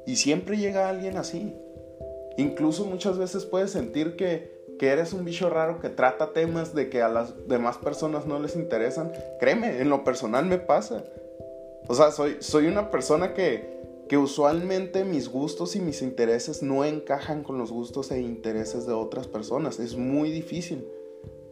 Y 0.05 0.17
siempre 0.17 0.57
llega 0.57 0.89
alguien 0.89 1.17
así. 1.17 1.55
Incluso 2.37 2.85
muchas 2.85 3.17
veces 3.17 3.45
puedes 3.45 3.71
sentir 3.71 4.15
que 4.15 4.55
que 4.77 4.87
eres 4.87 5.13
un 5.13 5.25
bicho 5.25 5.49
raro 5.49 5.79
que 5.79 5.89
trata 5.89 6.33
temas 6.33 6.73
de 6.75 6.89
que 6.89 7.01
a 7.01 7.09
las 7.09 7.47
demás 7.47 7.77
personas 7.77 8.25
no 8.25 8.39
les 8.39 8.55
interesan. 8.55 9.11
Créeme, 9.39 9.79
en 9.81 9.89
lo 9.89 10.03
personal 10.03 10.45
me 10.45 10.57
pasa. 10.57 11.03
O 11.87 11.95
sea, 11.95 12.11
soy, 12.11 12.37
soy 12.39 12.67
una 12.67 12.91
persona 12.91 13.33
que, 13.33 14.05
que 14.09 14.17
usualmente 14.17 15.03
mis 15.03 15.29
gustos 15.29 15.75
y 15.75 15.79
mis 15.79 16.01
intereses 16.01 16.63
no 16.63 16.83
encajan 16.83 17.43
con 17.43 17.57
los 17.57 17.71
gustos 17.71 18.11
e 18.11 18.19
intereses 18.19 18.85
de 18.85 18.93
otras 18.93 19.27
personas. 19.27 19.79
Es 19.79 19.95
muy 19.95 20.31
difícil. 20.31 20.85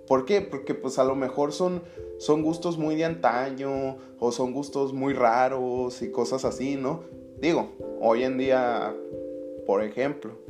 ¿Por 0.07 0.25
qué? 0.25 0.41
Porque 0.41 0.73
pues 0.73 0.99
a 0.99 1.05
lo 1.05 1.15
mejor 1.15 1.53
son, 1.53 1.81
son 2.17 2.41
gustos 2.41 2.77
muy 2.77 2.95
de 2.95 3.05
antaño 3.05 3.97
o 4.19 4.31
son 4.31 4.51
gustos 4.51 4.91
muy 4.91 5.13
raros 5.13 6.01
y 6.01 6.11
cosas 6.11 6.43
así, 6.43 6.75
¿no? 6.75 7.03
Digo, 7.39 7.69
hoy 8.01 8.23
en 8.23 8.37
día, 8.37 8.93
por 9.65 9.81
ejemplo, 9.81 10.42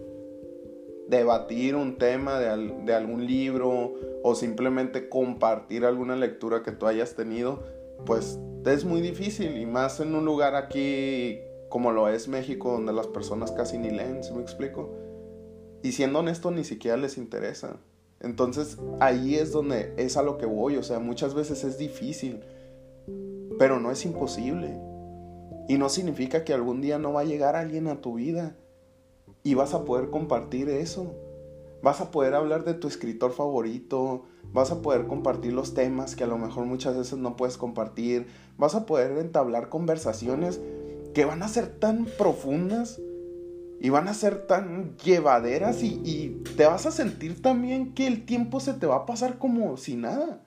debatir 1.17 1.75
un 1.75 1.97
tema 1.97 2.39
de, 2.39 2.73
de, 2.83 2.93
algún 2.93 3.25
libro 3.25 3.93
o 4.23 4.35
simplemente 4.35 5.09
compartir 5.09 5.85
alguna 5.85 6.15
lectura 6.15 6.63
que 6.63 6.71
tú 6.71 6.87
hayas 6.87 7.15
tenido, 7.15 7.63
pues 8.05 8.39
es 8.65 8.85
muy 8.85 9.01
difícil 9.01 9.57
y 9.57 9.65
más 9.65 9.99
en 9.99 10.15
un 10.15 10.25
lugar 10.25 10.55
aquí 10.55 11.39
como 11.69 11.91
lo 11.91 12.07
es 12.07 12.27
México 12.27 12.71
donde 12.71 12.93
las 12.93 13.07
personas 13.07 13.51
casi 13.51 13.77
ni 13.77 13.89
leen, 13.89 14.23
¿se 14.23 14.33
me 14.33 14.41
explico? 14.41 14.91
Y 15.81 15.91
siendo 15.91 16.19
honesto 16.19 16.51
ni 16.51 16.63
siquiera 16.63 16.97
les 16.97 17.17
interesa. 17.17 17.77
Entonces 18.19 18.77
ahí 18.99 19.35
es 19.35 19.51
donde 19.51 19.93
es 19.97 20.15
a 20.17 20.23
lo 20.23 20.37
que 20.37 20.45
voy, 20.45 20.77
o 20.77 20.83
sea, 20.83 20.99
muchas 20.99 21.33
veces 21.33 21.63
es 21.63 21.77
difícil, 21.77 22.41
pero 23.59 23.79
no 23.79 23.91
es 23.91 24.05
imposible. 24.05 24.79
Y 25.67 25.77
no 25.77 25.89
significa 25.89 26.43
que 26.43 26.53
algún 26.53 26.81
día 26.81 26.99
no 26.99 27.13
va 27.13 27.21
a 27.21 27.25
llegar 27.25 27.55
alguien 27.55 27.87
a 27.87 28.01
tu 28.01 28.15
vida 28.15 28.55
y 29.43 29.53
vas 29.53 29.73
a 29.73 29.83
poder 29.85 30.09
compartir 30.09 30.69
eso. 30.69 31.15
Vas 31.81 31.99
a 31.99 32.11
poder 32.11 32.33
hablar 32.33 32.63
de 32.63 32.73
tu 32.73 32.87
escritor 32.87 33.33
favorito, 33.33 34.23
vas 34.53 34.71
a 34.71 34.81
poder 34.81 35.05
compartir 35.07 35.51
los 35.51 35.73
temas 35.73 36.15
que 36.15 36.23
a 36.23 36.27
lo 36.27 36.37
mejor 36.37 36.65
muchas 36.65 36.95
veces 36.95 37.19
no 37.19 37.35
puedes 37.35 37.57
compartir, 37.57 38.27
vas 38.57 38.73
a 38.73 38.85
poder 38.85 39.17
entablar 39.17 39.67
conversaciones 39.67 40.61
que 41.13 41.25
van 41.25 41.43
a 41.43 41.49
ser 41.49 41.67
tan 41.67 42.05
profundas 42.17 43.01
y 43.83 43.89
van 43.89 44.07
a 44.07 44.13
ser 44.13 44.47
tan 44.47 44.95
llevaderas 44.97 45.83
y, 45.83 46.41
te 46.55 46.65
vas 46.65 46.85
a 46.85 46.91
sentir 46.91 47.41
también 47.41 47.93
que 47.93 48.07
el 48.07 48.25
tiempo 48.25 48.61
se 48.61 48.73
te 48.73 48.85
va 48.85 48.95
a 48.95 49.05
pasar 49.05 49.37
como 49.37 49.75
si 49.75 49.97
nada. 49.97 50.41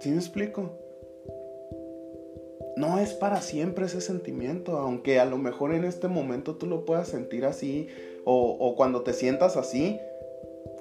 ¿Sí 0.00 0.08
me 0.10 0.16
explico? 0.16 0.77
No 2.78 2.98
es 2.98 3.12
para 3.12 3.40
siempre 3.40 3.86
ese 3.86 4.00
sentimiento, 4.00 4.78
aunque 4.78 5.18
a 5.18 5.24
lo 5.24 5.36
mejor 5.36 5.74
en 5.74 5.84
este 5.84 6.06
momento 6.08 6.56
tú 6.56 6.66
lo 6.66 6.84
puedas 6.84 7.08
sentir 7.08 7.44
así, 7.44 7.88
o, 8.24 8.74
cuando 8.76 9.02
te 9.02 9.12
sientas 9.12 9.56
así, 9.56 9.98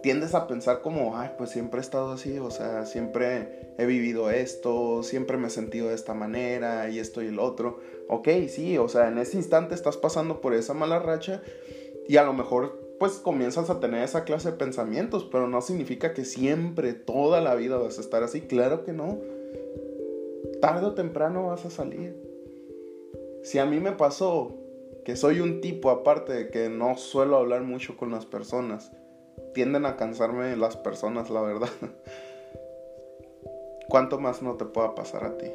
tiendes 0.03 0.35
a 0.35 0.47
pensar 0.47 0.81
como, 0.81 1.17
ay, 1.17 1.31
pues 1.37 1.49
siempre 1.49 1.79
he 1.79 1.81
estado 1.81 2.11
así, 2.11 2.37
o 2.39 2.51
sea, 2.51 2.85
siempre 2.85 3.73
he 3.77 3.85
vivido 3.85 4.29
esto, 4.29 5.01
siempre 5.01 5.37
me 5.37 5.47
he 5.47 5.49
sentido 5.49 5.87
de 5.87 5.95
esta 5.95 6.13
manera 6.13 6.89
y 6.89 6.99
esto 6.99 7.23
y 7.23 7.27
el 7.27 7.39
otro. 7.39 7.79
Ok, 8.09 8.27
sí, 8.49 8.77
o 8.77 8.87
sea, 8.89 9.07
en 9.07 9.17
ese 9.17 9.37
instante 9.37 9.73
estás 9.73 9.97
pasando 9.97 10.41
por 10.41 10.53
esa 10.53 10.73
mala 10.73 10.99
racha 10.99 11.41
y 12.07 12.17
a 12.17 12.23
lo 12.23 12.33
mejor 12.33 12.87
pues 12.99 13.13
comienzas 13.13 13.69
a 13.69 13.79
tener 13.79 14.03
esa 14.03 14.23
clase 14.23 14.51
de 14.51 14.57
pensamientos, 14.57 15.27
pero 15.31 15.47
no 15.47 15.61
significa 15.61 16.13
que 16.13 16.25
siempre, 16.25 16.93
toda 16.93 17.41
la 17.41 17.55
vida 17.55 17.77
vas 17.77 17.97
a 17.97 18.01
estar 18.01 18.23
así. 18.23 18.41
Claro 18.41 18.83
que 18.83 18.93
no. 18.93 19.19
Tarde 20.61 20.87
o 20.87 20.93
temprano 20.93 21.47
vas 21.47 21.65
a 21.65 21.69
salir. 21.69 22.15
Si 23.43 23.59
a 23.59 23.65
mí 23.65 23.79
me 23.79 23.91
pasó 23.91 24.53
que 25.05 25.15
soy 25.15 25.39
un 25.39 25.61
tipo, 25.61 25.89
aparte 25.89 26.33
de 26.33 26.49
que 26.49 26.69
no 26.69 26.97
suelo 26.97 27.37
hablar 27.37 27.61
mucho 27.61 27.95
con 27.95 28.11
las 28.11 28.25
personas, 28.25 28.91
tienden 29.53 29.85
a 29.85 29.95
cansarme 29.95 30.55
las 30.57 30.75
personas, 30.75 31.29
la 31.29 31.41
verdad. 31.41 31.69
¿Cuánto 33.89 34.19
más 34.19 34.41
no 34.41 34.55
te 34.55 34.65
pueda 34.65 34.95
pasar 34.95 35.23
a 35.23 35.37
ti? 35.37 35.47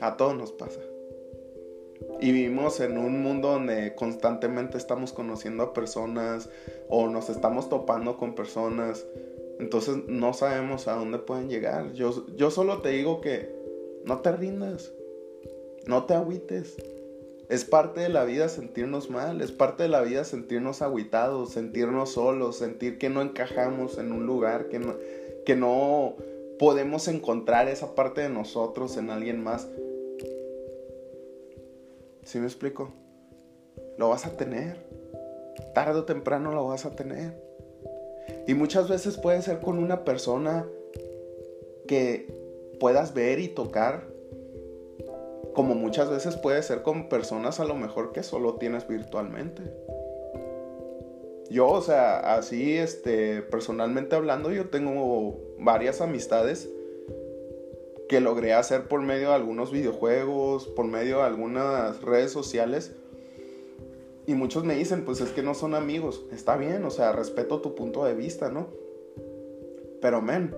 A 0.00 0.16
todos 0.16 0.36
nos 0.36 0.52
pasa. 0.52 0.80
Y 2.20 2.32
vivimos 2.32 2.80
en 2.80 2.98
un 2.98 3.22
mundo 3.22 3.50
donde 3.50 3.94
constantemente 3.94 4.78
estamos 4.78 5.12
conociendo 5.12 5.62
a 5.62 5.72
personas 5.72 6.48
o 6.88 7.08
nos 7.08 7.28
estamos 7.28 7.68
topando 7.68 8.16
con 8.16 8.34
personas. 8.34 9.06
Entonces 9.58 9.96
no 10.06 10.32
sabemos 10.34 10.88
a 10.88 10.94
dónde 10.94 11.18
pueden 11.18 11.48
llegar. 11.48 11.92
Yo, 11.92 12.26
yo 12.36 12.50
solo 12.50 12.80
te 12.80 12.90
digo 12.90 13.20
que 13.20 13.54
no 14.04 14.20
te 14.20 14.32
rindas. 14.32 14.92
No 15.86 16.04
te 16.04 16.14
agüites. 16.14 16.76
Es 17.48 17.64
parte 17.64 18.00
de 18.00 18.10
la 18.10 18.24
vida 18.24 18.48
sentirnos 18.50 19.08
mal, 19.08 19.40
es 19.40 19.52
parte 19.52 19.84
de 19.84 19.88
la 19.88 20.02
vida 20.02 20.24
sentirnos 20.24 20.82
agüitados, 20.82 21.52
sentirnos 21.52 22.12
solos, 22.12 22.58
sentir 22.58 22.98
que 22.98 23.08
no 23.08 23.22
encajamos 23.22 23.96
en 23.96 24.12
un 24.12 24.26
lugar, 24.26 24.68
que 24.68 24.78
no, 24.78 24.96
que 25.46 25.56
no 25.56 26.16
podemos 26.58 27.08
encontrar 27.08 27.68
esa 27.68 27.94
parte 27.94 28.20
de 28.20 28.28
nosotros 28.28 28.98
en 28.98 29.08
alguien 29.08 29.42
más. 29.42 29.66
¿Sí 32.22 32.38
me 32.38 32.44
explico? 32.46 32.92
Lo 33.96 34.10
vas 34.10 34.26
a 34.26 34.36
tener. 34.36 34.86
Tarde 35.74 36.00
o 36.00 36.04
temprano 36.04 36.52
lo 36.52 36.66
vas 36.66 36.84
a 36.84 36.94
tener. 36.94 37.47
Y 38.46 38.54
muchas 38.54 38.88
veces 38.88 39.16
puede 39.16 39.42
ser 39.42 39.60
con 39.60 39.78
una 39.78 40.04
persona 40.04 40.66
que 41.86 42.32
puedas 42.80 43.14
ver 43.14 43.38
y 43.40 43.48
tocar. 43.48 44.06
Como 45.54 45.74
muchas 45.74 46.08
veces 46.08 46.36
puede 46.36 46.62
ser 46.62 46.82
con 46.82 47.08
personas 47.08 47.58
a 47.60 47.64
lo 47.64 47.74
mejor 47.74 48.12
que 48.12 48.22
solo 48.22 48.54
tienes 48.54 48.86
virtualmente. 48.86 49.62
Yo, 51.50 51.68
o 51.68 51.80
sea, 51.80 52.34
así, 52.34 52.76
este, 52.76 53.42
personalmente 53.42 54.14
hablando, 54.14 54.52
yo 54.52 54.68
tengo 54.68 55.38
varias 55.58 56.00
amistades 56.00 56.68
que 58.08 58.20
logré 58.20 58.52
hacer 58.54 58.88
por 58.88 59.02
medio 59.02 59.28
de 59.28 59.34
algunos 59.34 59.70
videojuegos, 59.70 60.66
por 60.68 60.86
medio 60.86 61.18
de 61.18 61.24
algunas 61.24 62.02
redes 62.02 62.32
sociales. 62.32 62.94
Y 64.28 64.34
muchos 64.34 64.62
me 64.62 64.74
dicen, 64.74 65.06
pues 65.06 65.22
es 65.22 65.30
que 65.30 65.42
no 65.42 65.54
son 65.54 65.74
amigos. 65.74 66.26
Está 66.30 66.58
bien, 66.58 66.84
o 66.84 66.90
sea, 66.90 67.12
respeto 67.12 67.62
tu 67.62 67.74
punto 67.74 68.04
de 68.04 68.14
vista, 68.14 68.50
¿no? 68.50 68.66
Pero, 70.02 70.20
men, 70.20 70.54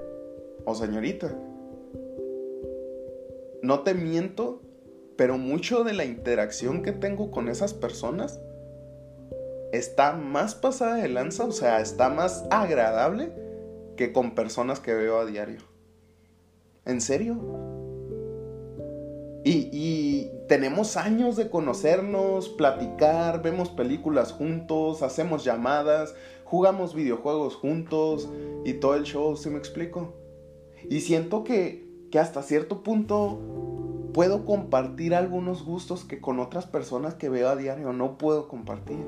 o 0.65 0.75
señorita, 0.75 1.33
no 3.63 3.81
te 3.85 3.95
miento, 3.95 4.61
pero 5.15 5.39
mucho 5.39 5.85
de 5.85 5.93
la 5.93 6.05
interacción 6.05 6.83
que 6.83 6.91
tengo 6.91 7.31
con 7.31 7.49
esas 7.49 7.73
personas 7.73 8.41
está 9.71 10.15
más 10.15 10.57
pasada 10.57 10.97
de 10.97 11.09
lanza, 11.09 11.45
o 11.45 11.53
sea, 11.53 11.81
está 11.81 12.09
más 12.09 12.45
agradable 12.51 13.33
que 13.97 14.13
con 14.13 14.35
personas 14.35 14.81
que 14.81 14.95
veo 14.95 15.21
a 15.21 15.27
diario. 15.27 15.61
¿En 16.87 17.01
serio? 17.01 17.70
Y, 19.45 20.31
tenemos 20.49 20.97
años 20.97 21.37
de 21.37 21.49
conocernos, 21.49 22.49
platicar, 22.49 23.41
vemos 23.41 23.71
películas 23.71 24.33
juntos, 24.33 25.03
hacemos 25.03 25.45
llamadas, 25.45 26.15
jugamos 26.43 26.93
videojuegos 26.93 27.55
juntos 27.55 28.29
y 28.65 28.75
todo 28.75 28.97
el 28.97 29.05
show, 29.05 29.37
¿sí 29.37 29.49
me 29.49 29.59
explico? 29.59 30.15
Y 30.89 31.01
siento 31.03 31.45
que, 31.45 31.89
que 32.11 32.19
hasta 32.19 32.43
cierto 32.43 32.83
punto 32.83 33.39
puedo 34.13 34.45
compartir 34.45 35.15
algunos 35.15 35.65
gustos 35.65 36.05
que 36.05 36.21
con 36.21 36.41
otras 36.41 36.67
personas 36.67 37.15
que 37.15 37.29
veo 37.29 37.49
a 37.49 37.55
diario 37.55 37.93
no 37.93 38.19
puedo 38.19 38.49
compartir. 38.49 39.07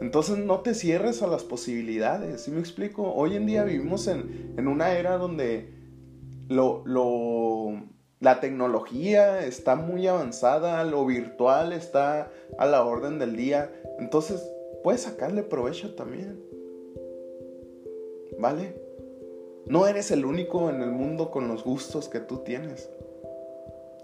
Entonces 0.00 0.38
no 0.38 0.60
te 0.60 0.74
cierres 0.74 1.22
a 1.22 1.28
las 1.28 1.44
posibilidades, 1.44 2.42
¿sí 2.42 2.50
me 2.50 2.60
explico? 2.60 3.12
Hoy 3.14 3.36
en 3.36 3.46
día 3.46 3.64
vivimos 3.64 4.08
en, 4.08 4.54
en 4.56 4.68
una 4.68 4.92
era 4.92 5.18
donde 5.18 5.72
lo, 6.48 6.82
lo, 6.86 7.82
la 8.20 8.40
tecnología 8.40 9.44
está 9.44 9.76
muy 9.76 10.06
avanzada, 10.08 10.82
lo 10.84 11.06
virtual 11.06 11.72
está 11.72 12.32
a 12.58 12.66
la 12.66 12.82
orden 12.82 13.18
del 13.18 13.36
día. 13.36 13.70
Entonces, 14.00 14.42
puedes 14.82 15.02
sacarle 15.02 15.42
provecho 15.42 15.94
también. 15.94 16.42
¿Vale? 18.38 18.74
No 19.66 19.86
eres 19.86 20.10
el 20.10 20.24
único 20.24 20.68
en 20.68 20.82
el 20.82 20.90
mundo 20.90 21.30
con 21.30 21.46
los 21.46 21.62
gustos 21.62 22.08
que 22.08 22.18
tú 22.18 22.38
tienes. 22.38 22.90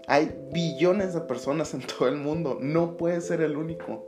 Hay 0.07 0.47
billones 0.53 1.13
de 1.13 1.21
personas 1.21 1.73
en 1.73 1.81
todo 1.81 2.07
el 2.07 2.15
mundo. 2.15 2.57
No 2.61 2.95
puedes 2.95 3.25
ser 3.25 3.41
el 3.41 3.57
único. 3.57 4.05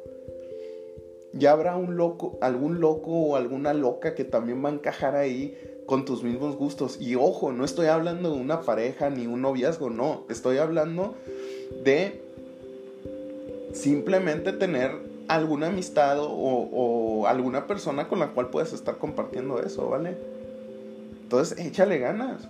Ya 1.34 1.52
habrá 1.52 1.76
un 1.76 1.98
loco, 1.98 2.38
algún 2.41 2.80
loco 2.80 3.12
o 3.12 3.36
alguna 3.36 3.74
loca 3.74 4.15
que 4.15 4.24
también 4.24 4.63
va 4.63 4.70
a 4.70 4.74
encajar 4.74 5.15
ahí 5.15 5.58
con 5.88 6.06
tus 6.06 6.21
mismos 6.21 6.56
gustos. 6.56 7.02
Y 7.02 7.15
ojo, 7.15 7.52
no 7.52 7.65
estoy 7.65 7.88
hablando 7.88 8.30
de 8.32 8.39
una 8.39 8.62
pareja 8.62 9.10
ni 9.10 9.26
un 9.26 9.41
noviazgo, 9.41 9.89
no. 9.89 10.26
Estoy 10.30 10.58
hablando 10.58 11.15
de 11.84 12.21
simplemente 13.73 14.52
tener 14.54 14.91
alguna 15.28 15.67
amistad 15.67 16.17
o, 16.19 17.26
alguna 17.28 17.65
persona 17.67 18.08
con 18.08 18.19
la 18.19 18.28
cual 18.28 18.50
puedes 18.50 18.73
estar 18.73 18.97
compartiendo 18.97 19.60
eso, 19.62 19.89
¿vale? 19.89 20.17
Entonces, 21.23 21.58
échale 21.58 21.97
ganas. 21.97 22.47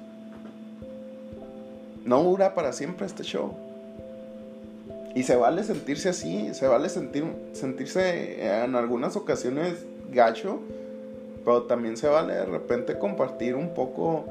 No 2.06 2.23
dura 2.23 2.56
para 2.56 2.73
siempre 2.73 3.06
este 3.06 3.23
show. 3.23 3.54
Y 5.15 5.23
se 5.23 5.36
vale 5.36 5.63
sentirse 5.63 6.10
así, 6.10 6.54
se 6.54 6.67
vale 6.67 6.89
sentir, 6.89 7.26
sentirse 7.54 8.63
en 8.63 8.76
algunas 8.76 9.15
ocasiones 9.15 9.86
gacho 10.12 10.60
pero 11.47 11.63
también 11.63 11.95
se 11.95 12.10
vale 12.10 12.33
de 12.33 12.45
repente 12.45 12.99
compartir 12.99 13.55
un 13.55 13.73
poco 13.73 14.25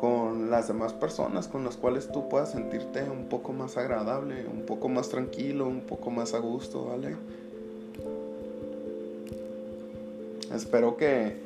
con 0.00 0.50
las 0.50 0.66
demás 0.66 0.94
personas 0.94 1.46
con 1.46 1.62
las 1.62 1.76
cuales 1.76 2.08
tú 2.10 2.26
puedas 2.30 2.52
sentirte 2.52 3.02
un 3.02 3.26
poco 3.26 3.52
más 3.52 3.76
agradable, 3.76 4.46
un 4.46 4.62
poco 4.62 4.88
más 4.88 5.10
tranquilo, 5.10 5.66
un 5.66 5.82
poco 5.82 6.10
más 6.10 6.32
a 6.32 6.38
gusto, 6.38 6.86
¿vale? 6.86 7.16
Espero 10.54 10.96
que, 10.96 11.36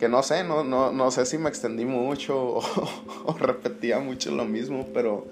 que 0.00 0.08
no 0.08 0.24
sé, 0.24 0.42
no, 0.42 0.64
no, 0.64 0.90
no 0.90 1.12
sé 1.12 1.24
si 1.24 1.38
me 1.38 1.48
extendí 1.48 1.84
mucho 1.84 2.36
o, 2.56 2.62
o, 3.26 3.32
repetía 3.38 4.00
mucho 4.00 4.32
lo 4.32 4.44
mismo, 4.44 4.88
pero 4.92 5.24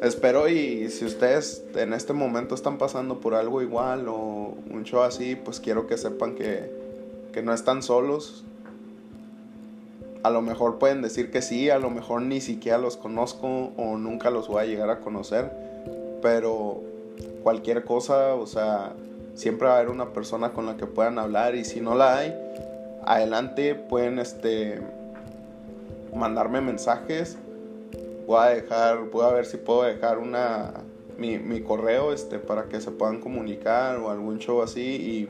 espero 0.00 0.48
y 0.48 0.88
si 0.88 1.04
ustedes 1.04 1.64
en 1.74 1.92
este 1.92 2.14
momento 2.14 2.54
están 2.54 2.78
pasando 2.78 3.20
por 3.20 3.34
algo 3.34 3.60
igual 3.60 4.08
o 4.08 4.54
un 4.70 4.84
show 4.84 5.02
así, 5.02 5.36
pues 5.36 5.60
quiero 5.60 5.86
que 5.86 5.98
sepan 5.98 6.34
que 6.34 6.77
que 7.32 7.42
no 7.42 7.52
están 7.52 7.82
solos. 7.82 8.44
A 10.22 10.30
lo 10.30 10.42
mejor 10.42 10.78
pueden 10.78 11.02
decir 11.02 11.30
que 11.30 11.42
sí, 11.42 11.70
a 11.70 11.78
lo 11.78 11.90
mejor 11.90 12.22
ni 12.22 12.40
siquiera 12.40 12.78
los 12.78 12.96
conozco 12.96 13.72
o 13.76 13.96
nunca 13.96 14.30
los 14.30 14.48
voy 14.48 14.62
a 14.62 14.66
llegar 14.66 14.90
a 14.90 15.00
conocer, 15.00 15.52
pero 16.20 16.80
cualquier 17.42 17.84
cosa, 17.84 18.34
o 18.34 18.46
sea, 18.46 18.92
siempre 19.34 19.68
va 19.68 19.74
a 19.74 19.76
haber 19.78 19.90
una 19.90 20.12
persona 20.12 20.52
con 20.52 20.66
la 20.66 20.76
que 20.76 20.86
puedan 20.86 21.18
hablar 21.18 21.54
y 21.54 21.64
si 21.64 21.80
no 21.80 21.94
la 21.94 22.18
hay, 22.18 22.34
adelante 23.04 23.74
pueden 23.74 24.18
este 24.18 24.80
mandarme 26.14 26.60
mensajes. 26.60 27.38
Voy 28.26 28.40
a 28.40 28.46
dejar, 28.50 29.04
voy 29.10 29.24
a 29.24 29.30
ver 29.30 29.46
si 29.46 29.56
puedo 29.56 29.84
dejar 29.84 30.18
una 30.18 30.72
mi, 31.16 31.38
mi 31.38 31.60
correo 31.60 32.12
este 32.12 32.38
para 32.38 32.64
que 32.64 32.80
se 32.80 32.90
puedan 32.90 33.20
comunicar 33.20 33.98
o 33.98 34.10
algún 34.10 34.38
show 34.38 34.62
así 34.62 34.80
y 34.80 35.28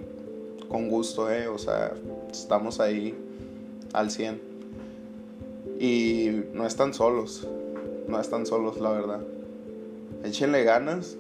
con 0.69 0.89
gusto, 0.89 1.31
¿eh? 1.31 1.49
O 1.49 1.59
sea, 1.59 1.93
estamos 2.31 2.81
ahí 2.81 3.17
al 3.93 4.11
100. 4.11 4.41
Y 5.81 6.45
no 6.53 6.67
están 6.67 6.93
solos, 6.95 7.47
no 8.09 8.21
están 8.21 8.47
solos, 8.47 8.81
la 8.81 8.91
verdad. 8.91 9.21
Échenle 10.25 10.65
ganas. 10.65 11.17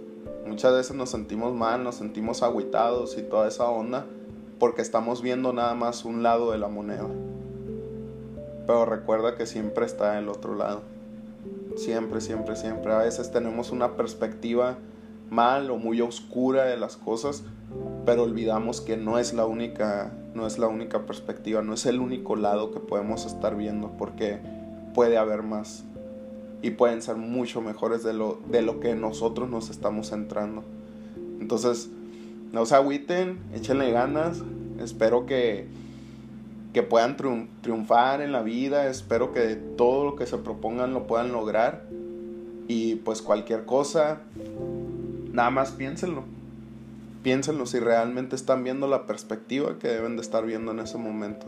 Muchas 0.47 0.73
veces 0.73 0.97
nos 0.97 1.11
sentimos 1.11 1.55
mal, 1.55 1.85
nos 1.85 1.97
sentimos 1.97 2.43
agüitados 2.43 3.19
y 3.19 3.23
toda 3.23 3.49
esa 3.49 3.69
onda 3.69 4.07
porque 4.59 4.83
estamos 4.83 5.23
viendo 5.23 5.53
nada 5.53 5.75
más 5.75 6.05
un 6.05 6.23
lado 6.23 6.51
de 6.51 6.59
la 6.59 6.69
moneda. 6.69 7.07
Pero 8.67 8.85
recuerda 8.85 9.37
que 9.37 9.47
siempre 9.47 9.87
está 9.87 10.19
el 10.19 10.29
otro 10.29 10.55
lado. 10.55 10.83
Siempre, 11.77 12.21
siempre, 12.21 12.57
siempre. 12.57 12.93
A 12.93 12.99
veces 12.99 13.31
tenemos 13.31 13.71
una 13.71 13.97
perspectiva 13.97 14.79
mal 15.31 15.71
o 15.71 15.77
muy 15.77 16.01
oscura 16.01 16.65
de 16.65 16.77
las 16.77 16.97
cosas 16.97 17.45
pero 18.09 18.23
olvidamos 18.23 18.81
que 18.81 18.97
no 18.97 19.19
es 19.19 19.35
la 19.35 19.45
única 19.45 20.11
no 20.35 20.47
es 20.47 20.59
la 20.59 20.67
única 20.67 21.05
perspectiva, 21.05 21.61
no 21.61 21.75
es 21.75 21.85
el 21.85 22.01
único 22.01 22.37
lado 22.37 22.73
que 22.73 22.81
podemos 22.81 23.27
estar 23.27 23.55
viendo 23.55 23.91
porque 23.99 24.39
puede 24.95 25.19
haber 25.19 25.43
más 25.43 25.85
y 26.63 26.71
pueden 26.71 27.03
ser 27.03 27.17
mucho 27.17 27.61
mejores 27.61 28.03
de 28.03 28.15
lo, 28.15 28.39
de 28.49 28.63
lo 28.63 28.81
que 28.81 28.95
nosotros 28.95 29.51
nos 29.51 29.69
estamos 29.69 30.09
centrando. 30.09 30.65
Entonces, 31.39 31.91
no 32.51 32.65
se 32.65 32.77
agüiten, 32.77 33.41
échenle 33.53 33.91
ganas. 33.91 34.43
Espero 34.81 35.27
que, 35.27 35.67
que 36.73 36.83
puedan 36.83 37.19
triunfar 37.61 38.23
en 38.23 38.33
la 38.33 38.41
vida. 38.41 38.89
Espero 38.89 39.35
que 39.35 39.57
todo 39.77 40.07
lo 40.07 40.17
que 40.17 40.25
se 40.25 40.39
propongan 40.39 40.95
lo 40.95 41.07
puedan 41.07 41.31
lograr. 41.31 41.85
Y 42.69 42.95
pues 42.95 43.21
cualquier 43.21 43.67
cosa, 43.67 44.23
nada 45.31 45.51
más 45.51 45.73
piénsenlo. 45.73 46.38
Piénsenlo 47.23 47.67
si 47.67 47.79
realmente 47.79 48.37
están 48.37 48.65
viendo 48.65 48.87
la 48.87 49.07
perspectiva 49.07 49.79
que 49.79 49.89
deben 49.89 50.17
de 50.17 50.23
estar 50.23 50.45
viendo 50.45 50.73
en 50.73 50.81
ese 50.81 50.99
momento. 50.99 51.47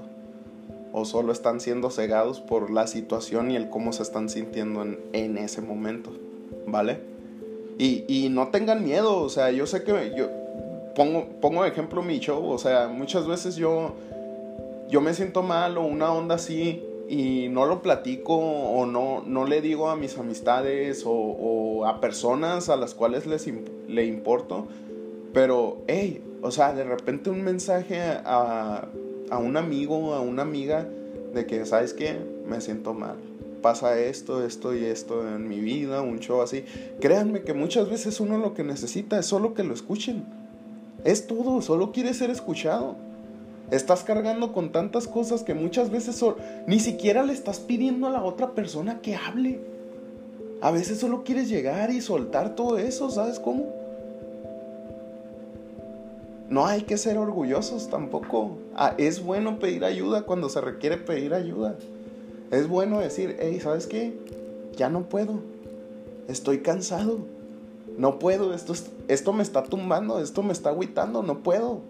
O 0.92 1.04
solo 1.04 1.32
están 1.32 1.60
siendo 1.60 1.90
cegados 1.90 2.40
por 2.40 2.70
la 2.70 2.86
situación 2.86 3.50
y 3.50 3.56
el 3.56 3.70
cómo 3.70 3.92
se 3.92 4.02
están 4.02 4.28
sintiendo 4.28 4.82
en, 4.82 4.98
en 5.12 5.38
ese 5.38 5.62
momento. 5.62 6.12
¿Vale? 6.66 7.00
Y, 7.78 8.04
y, 8.08 8.28
no 8.28 8.48
tengan 8.48 8.84
miedo, 8.84 9.22
o 9.22 9.28
sea, 9.30 9.50
yo 9.52 9.66
sé 9.66 9.82
que 9.84 10.12
yo, 10.14 10.28
pongo, 10.94 11.26
pongo 11.40 11.64
ejemplo 11.64 12.02
mi 12.02 12.18
show, 12.18 12.46
o 12.46 12.58
sea, 12.58 12.88
muchas 12.88 13.26
veces 13.26 13.56
yo, 13.56 13.94
yo 14.90 15.00
me 15.00 15.14
siento 15.14 15.42
mal 15.42 15.78
o 15.78 15.86
una 15.86 16.12
onda 16.12 16.34
así 16.34 16.84
y 17.08 17.48
no 17.48 17.66
lo 17.66 17.82
platico 17.82 18.36
o 18.36 18.86
no, 18.86 19.22
no 19.26 19.46
le 19.46 19.60
digo 19.62 19.90
a 19.90 19.96
mis 19.96 20.18
amistades 20.18 21.04
o, 21.06 21.86
a 21.86 22.00
personas 22.00 22.68
a 22.68 22.76
las 22.76 22.94
cuales 22.94 23.26
les 23.26 23.48
le 23.88 24.04
importo, 24.04 24.66
pero, 25.32 25.82
hey, 25.86 26.22
o 26.42 26.50
sea, 26.50 26.72
de 26.72 26.84
repente 26.84 27.30
un 27.30 27.42
mensaje 27.42 28.00
a, 28.00 28.88
a 29.30 29.38
un 29.38 29.56
amigo, 29.56 30.14
a 30.14 30.20
una 30.20 30.42
amiga, 30.42 30.86
de 31.34 31.46
que, 31.46 31.64
¿sabes 31.66 31.94
qué? 31.94 32.18
Me 32.46 32.60
siento 32.60 32.94
mal 32.94 33.16
pasa 33.60 33.98
esto, 33.98 34.44
esto 34.44 34.74
y 34.74 34.84
esto 34.84 35.28
en 35.28 35.48
mi 35.48 35.60
vida, 35.60 36.02
un 36.02 36.18
show 36.18 36.40
así. 36.42 36.64
Créanme 37.00 37.42
que 37.42 37.54
muchas 37.54 37.88
veces 37.88 38.20
uno 38.20 38.38
lo 38.38 38.54
que 38.54 38.64
necesita 38.64 39.18
es 39.18 39.26
solo 39.26 39.54
que 39.54 39.64
lo 39.64 39.74
escuchen. 39.74 40.24
Es 41.04 41.26
todo, 41.26 41.62
solo 41.62 41.92
quiere 41.92 42.12
ser 42.14 42.30
escuchado. 42.30 42.96
Estás 43.70 44.02
cargando 44.02 44.52
con 44.52 44.72
tantas 44.72 45.06
cosas 45.06 45.42
que 45.42 45.54
muchas 45.54 45.90
veces 45.90 46.24
ni 46.66 46.80
siquiera 46.80 47.22
le 47.22 47.32
estás 47.32 47.60
pidiendo 47.60 48.08
a 48.08 48.10
la 48.10 48.24
otra 48.24 48.52
persona 48.54 49.00
que 49.00 49.14
hable. 49.14 49.60
A 50.60 50.70
veces 50.70 50.98
solo 50.98 51.22
quieres 51.22 51.48
llegar 51.48 51.90
y 51.90 52.00
soltar 52.00 52.54
todo 52.54 52.78
eso, 52.78 53.10
¿sabes 53.10 53.38
cómo? 53.38 53.79
No 56.50 56.66
hay 56.66 56.82
que 56.82 56.98
ser 56.98 57.16
orgullosos 57.16 57.88
tampoco. 57.88 58.58
Ah, 58.74 58.94
es 58.98 59.24
bueno 59.24 59.58
pedir 59.58 59.84
ayuda 59.84 60.22
cuando 60.22 60.50
se 60.50 60.60
requiere 60.60 60.98
pedir 60.98 61.32
ayuda. 61.32 61.78
Es 62.50 62.68
bueno 62.68 62.98
decir, 62.98 63.36
hey, 63.40 63.58
¿sabes 63.62 63.86
qué? 63.86 64.12
Ya 64.76 64.90
no 64.90 65.08
puedo. 65.08 65.40
Estoy 66.28 66.58
cansado 66.58 67.20
no 68.00 68.18
puedo, 68.18 68.54
esto, 68.54 68.72
esto 69.08 69.32
me 69.34 69.42
está 69.42 69.62
tumbando, 69.62 70.20
esto 70.20 70.42
me 70.42 70.54
está 70.54 70.70
agüitando, 70.70 71.22
no 71.22 71.42
puedo. 71.42 71.80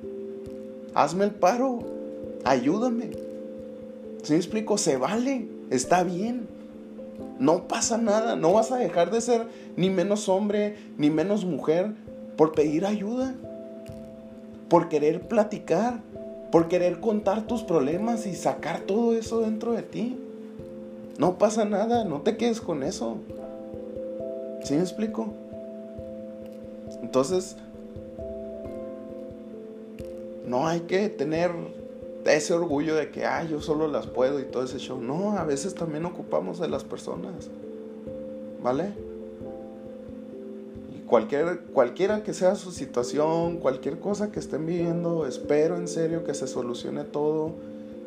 Hazme 0.93 1.25
el 1.25 1.31
paro, 1.31 1.85
ayúdame. 2.45 3.11
Si 4.25 4.33
me 4.33 4.39
explico? 4.39 4.77
Se 4.77 4.97
vale, 4.97 5.47
está 5.71 6.03
bien. 6.03 6.49
No 7.39 7.69
pasa 7.69 7.97
nada, 7.97 8.35
no 8.35 8.53
vas 8.53 8.73
a 8.73 8.77
dejar 8.77 9.13
de 9.13 9.21
ser 9.21 9.47
ni 9.77 9.89
menos 9.89 10.29
hombre, 10.29 10.77
ni 10.99 11.11
menos 11.11 11.45
mujer 11.45 11.95
por 12.37 12.53
pedir 12.53 12.85
ayuda, 12.85 13.35
por 14.71 14.89
querer 14.89 15.27
platicar, 15.27 16.01
por 16.51 16.69
querer 16.69 17.01
contar 17.01 17.47
tus 17.47 17.65
problemas 17.65 18.27
y 18.27 18.35
sacar 18.35 18.81
todo 18.83 19.15
eso 19.15 19.41
dentro 19.41 19.73
de 19.73 19.83
ti. 19.83 20.19
No 21.19 21.37
pasa 21.37 21.67
nada, 21.67 22.05
no 22.05 22.23
te 22.23 22.37
quedes 22.39 22.61
con 22.63 22.83
eso. 22.83 23.19
¿Sí 24.63 24.75
me 24.75 24.81
explico? 24.81 25.35
Entonces, 27.03 27.57
no 30.47 30.67
hay 30.67 30.81
que 30.81 31.09
tener 31.09 31.51
ese 32.25 32.55
orgullo 32.55 32.95
de 32.95 33.11
que, 33.11 33.27
ah, 33.27 33.45
yo 33.45 33.61
solo 33.61 33.89
las 33.89 34.07
puedo 34.07 34.39
y 34.39 34.45
todo 34.45 34.63
ese 34.65 34.79
show. 34.79 35.01
No, 35.01 35.37
a 35.37 35.45
veces 35.45 35.75
también 35.75 36.05
ocupamos 36.05 36.61
de 36.61 36.69
las 36.69 36.85
personas. 36.85 37.51
¿Vale? 38.63 39.10
Cualquier, 41.11 41.61
cualquiera 41.73 42.23
que 42.23 42.33
sea 42.33 42.55
su 42.55 42.71
situación, 42.71 43.57
cualquier 43.57 43.99
cosa 43.99 44.31
que 44.31 44.39
estén 44.39 44.65
viviendo, 44.65 45.27
espero 45.27 45.77
en 45.77 45.89
serio 45.89 46.23
que 46.23 46.35
se 46.35 46.47
solucione 46.47 47.03
todo. 47.03 47.57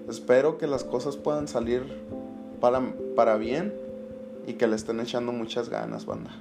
Espero 0.07 0.57
que 0.57 0.67
las 0.67 0.85
cosas 0.85 1.17
puedan 1.17 1.49
salir 1.49 1.83
para, 2.61 2.81
para 3.13 3.35
bien 3.35 3.73
y 4.47 4.53
que 4.53 4.67
le 4.67 4.77
estén 4.77 5.01
echando 5.01 5.33
muchas 5.33 5.67
ganas, 5.67 6.05
banda. 6.05 6.31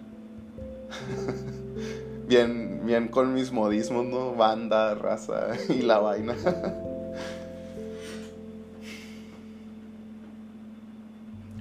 bien, 2.28 2.82
bien 2.86 3.08
con 3.08 3.34
mis 3.34 3.50
modismos, 3.50 4.06
¿no? 4.06 4.36
Banda, 4.36 4.94
raza 4.94 5.48
y 5.68 5.82
la 5.82 5.98
vaina. 5.98 6.36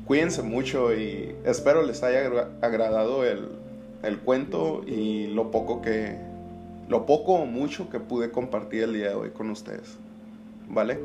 Cuídense 0.06 0.44
mucho 0.44 0.94
y 0.94 1.36
espero 1.44 1.82
les 1.82 2.04
haya 2.04 2.50
agradado 2.62 3.26
el, 3.26 3.61
el 4.04 4.20
cuento 4.20 4.84
y 4.86 5.28
lo 5.28 5.52
poco 5.52 5.82
que, 5.82 6.18
lo 6.88 7.06
poco 7.06 7.34
o 7.34 7.46
mucho 7.46 7.90
que 7.90 8.00
pude 8.00 8.32
compartir 8.32 8.84
el 8.84 8.94
día 8.94 9.10
de 9.10 9.16
hoy 9.16 9.30
con 9.32 9.50
ustedes. 9.50 9.98
¿Vale? 10.68 11.00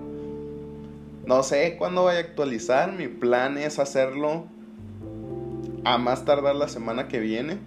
No 1.26 1.42
sé 1.42 1.76
cuándo 1.76 2.02
voy 2.02 2.14
a 2.14 2.18
actualizar, 2.18 2.92
mi 2.92 3.08
plan 3.08 3.58
es 3.58 3.78
hacerlo 3.78 4.44
a 5.84 5.98
más 5.98 6.24
tardar 6.24 6.56
la 6.56 6.68
semana 6.68 7.08
que 7.08 7.20
viene 7.20 7.58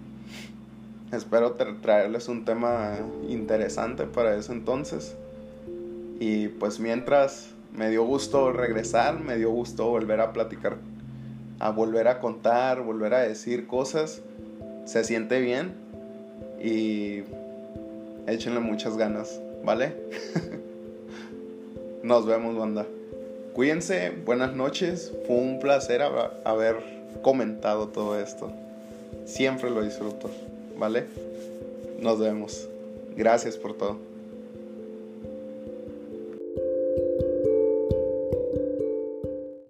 Espero 1.12 1.54
traerles 1.54 2.28
un 2.28 2.44
tema 2.44 2.98
interesante 3.28 4.04
para 4.04 4.36
ese 4.36 4.52
entonces. 4.52 5.16
Y 6.20 6.46
pues 6.46 6.78
mientras 6.78 7.50
me 7.72 7.90
dio 7.90 8.04
gusto 8.04 8.52
regresar, 8.52 9.18
me 9.18 9.36
dio 9.36 9.50
gusto 9.50 9.88
volver 9.88 10.20
a 10.20 10.32
platicar, 10.32 10.76
a 11.58 11.70
volver 11.70 12.06
a 12.06 12.20
contar, 12.20 12.82
volver 12.82 13.14
a 13.14 13.18
decir 13.22 13.66
cosas. 13.66 14.22
Se 14.84 15.04
siente 15.04 15.40
bien 15.40 15.72
y 16.62 17.22
échenle 18.26 18.60
muchas 18.60 18.96
ganas, 18.96 19.40
¿vale? 19.64 19.94
Nos 22.02 22.26
vemos, 22.26 22.56
banda. 22.56 22.86
Cuídense, 23.54 24.10
buenas 24.24 24.54
noches. 24.54 25.12
Fue 25.26 25.36
un 25.36 25.58
placer 25.58 26.02
haber 26.44 26.76
comentado 27.22 27.88
todo 27.88 28.18
esto. 28.18 28.50
Siempre 29.24 29.70
lo 29.70 29.82
disfruto. 29.82 30.30
¿vale? 30.80 31.06
Nos 32.00 32.18
vemos. 32.18 32.66
Gracias 33.14 33.56
por 33.56 33.74
todo. 33.74 33.98